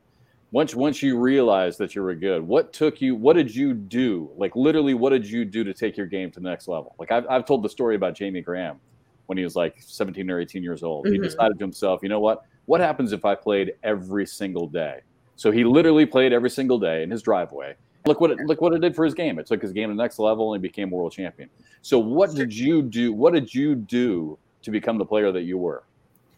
[0.50, 3.16] Once once you realized that you were good, what took you?
[3.16, 4.30] What did you do?
[4.36, 6.94] Like literally, what did you do to take your game to the next level?
[6.98, 8.78] Like I've I've told the story about Jamie Graham
[9.26, 11.06] when he was like 17 or 18 years old.
[11.06, 11.14] Mm-hmm.
[11.14, 12.44] He decided to himself, you know what?
[12.66, 15.00] What happens if I played every single day?
[15.36, 17.74] So he literally played every single day in his driveway
[18.06, 19.38] Look what it look what it did for his game.
[19.38, 21.48] It took his game to the next level and he became world champion.
[21.80, 23.14] So what did you do?
[23.14, 25.84] What did you do to become the player that you were,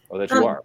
[0.09, 0.63] or that you um, are?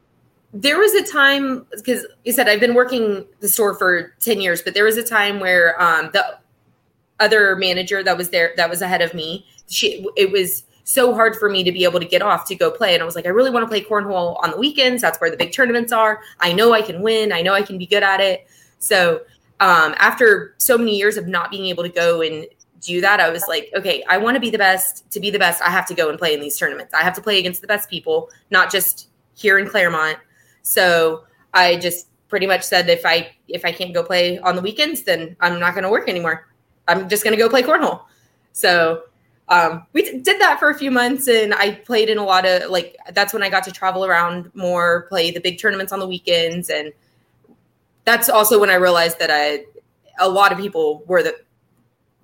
[0.54, 4.62] There was a time because you said I've been working the store for ten years,
[4.62, 6.38] but there was a time where um, the
[7.20, 11.36] other manager that was there that was ahead of me, she it was so hard
[11.36, 12.94] for me to be able to get off to go play.
[12.94, 15.02] And I was like, I really want to play cornhole on the weekends.
[15.02, 16.22] That's where the big tournaments are.
[16.40, 17.32] I know I can win.
[17.32, 18.48] I know I can be good at it.
[18.80, 19.22] So
[19.62, 22.48] um, after so many years of not being able to go and
[22.82, 25.10] do that, I was like, okay, I want to be the best.
[25.12, 26.96] To be the best, I have to go and play in these tournaments.
[26.96, 30.18] I have to play against the best people, not just here in Claremont.
[30.64, 34.64] So I just pretty much said if I if I can't go play on the
[34.64, 36.48] weekends, then I'm not going to work anymore.
[36.88, 38.02] I'm just going to go play cornhole.
[38.54, 39.04] So
[39.50, 42.48] um, we t- did that for a few months, and I played in a lot
[42.48, 42.98] of like.
[43.14, 46.72] That's when I got to travel around more, play the big tournaments on the weekends,
[46.72, 46.92] and
[48.06, 49.66] that's also when I realized that I
[50.20, 51.36] a lot of people were the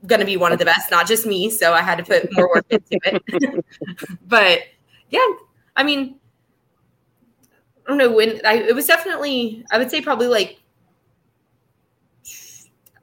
[0.06, 1.50] going to be one of the best, not just me.
[1.50, 3.66] So I had to put more work into it.
[4.28, 4.62] but
[5.10, 5.26] yeah,
[5.76, 6.16] I mean,
[7.86, 10.62] I don't know when I, it was definitely, I would say probably like,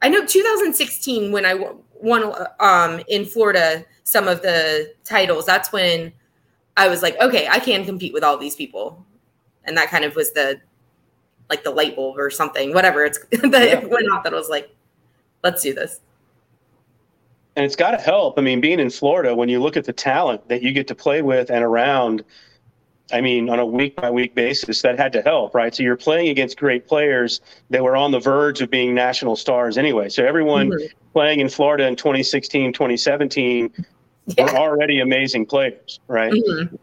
[0.01, 1.59] I know 2016 when I
[1.95, 5.45] won um, in Florida some of the titles.
[5.45, 6.13] That's when
[6.77, 9.03] I was like, okay, I can compete with all these people,
[9.63, 10.61] and that kind of was the
[11.49, 13.85] like the light bulb or something, whatever it's that yeah.
[13.85, 14.69] went off that was like,
[15.43, 15.99] let's do this.
[17.55, 18.37] And it's got to help.
[18.37, 20.95] I mean, being in Florida, when you look at the talent that you get to
[20.95, 22.23] play with and around,
[23.13, 25.73] I mean, on a week by week basis, that had to help, right?
[25.73, 27.39] So you're playing against great players
[27.69, 30.09] that were on the verge of being national stars anyway.
[30.09, 30.85] So everyone mm-hmm.
[31.13, 33.71] playing in Florida in 2016, 2017
[34.25, 34.43] yeah.
[34.43, 36.33] were already amazing players, right?
[36.33, 36.75] Mm-hmm.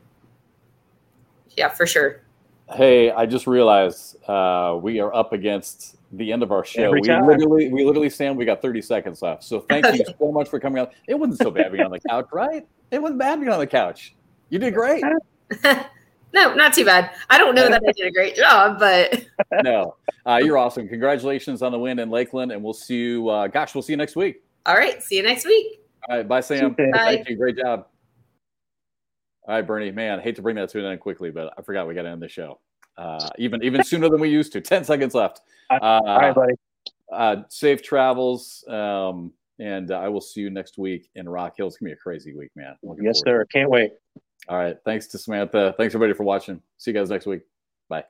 [1.57, 2.22] Yeah, for sure.
[2.75, 6.91] Hey, I just realized uh, we are up against the end of our show.
[6.91, 9.45] we literally, we literally, Sam, we got 30 seconds left.
[9.45, 10.93] So thank you so much for coming out.
[11.09, 12.67] It wasn't so bad being on the couch, right?
[12.91, 14.15] It wasn't bad being on the couch.
[14.51, 15.03] You did great.
[15.65, 17.11] no, not too bad.
[17.31, 19.27] I don't know that I did a great job, but
[19.63, 19.97] no,
[20.27, 20.89] uh, you're awesome.
[20.89, 23.29] Congratulations on the win in Lakeland, and we'll see you.
[23.29, 24.43] Uh, gosh, we'll see you next week.
[24.67, 25.81] All right, see you next week.
[26.09, 26.73] All right, bye, Sam.
[26.75, 26.91] Bye.
[26.93, 27.37] Thank you.
[27.37, 27.87] Great job.
[29.47, 29.91] All right, Bernie.
[29.91, 32.03] Man, I hate to bring that to an end quickly, but I forgot we got
[32.03, 32.61] to end the show.
[32.97, 34.61] Uh, even even sooner than we used to.
[34.63, 35.41] Ten seconds left.
[35.71, 36.55] Uh, All right, buddy.
[37.11, 41.67] Uh, safe travels, um, and I will see you next week in Rock Hill.
[41.67, 42.77] It's gonna be a crazy week, man.
[43.01, 43.45] Yes, sir.
[43.47, 43.93] Can't wait.
[44.49, 44.77] All right.
[44.85, 45.75] Thanks to Samantha.
[45.77, 46.61] Thanks everybody for watching.
[46.79, 47.43] See you guys next week.
[47.89, 48.05] Bye.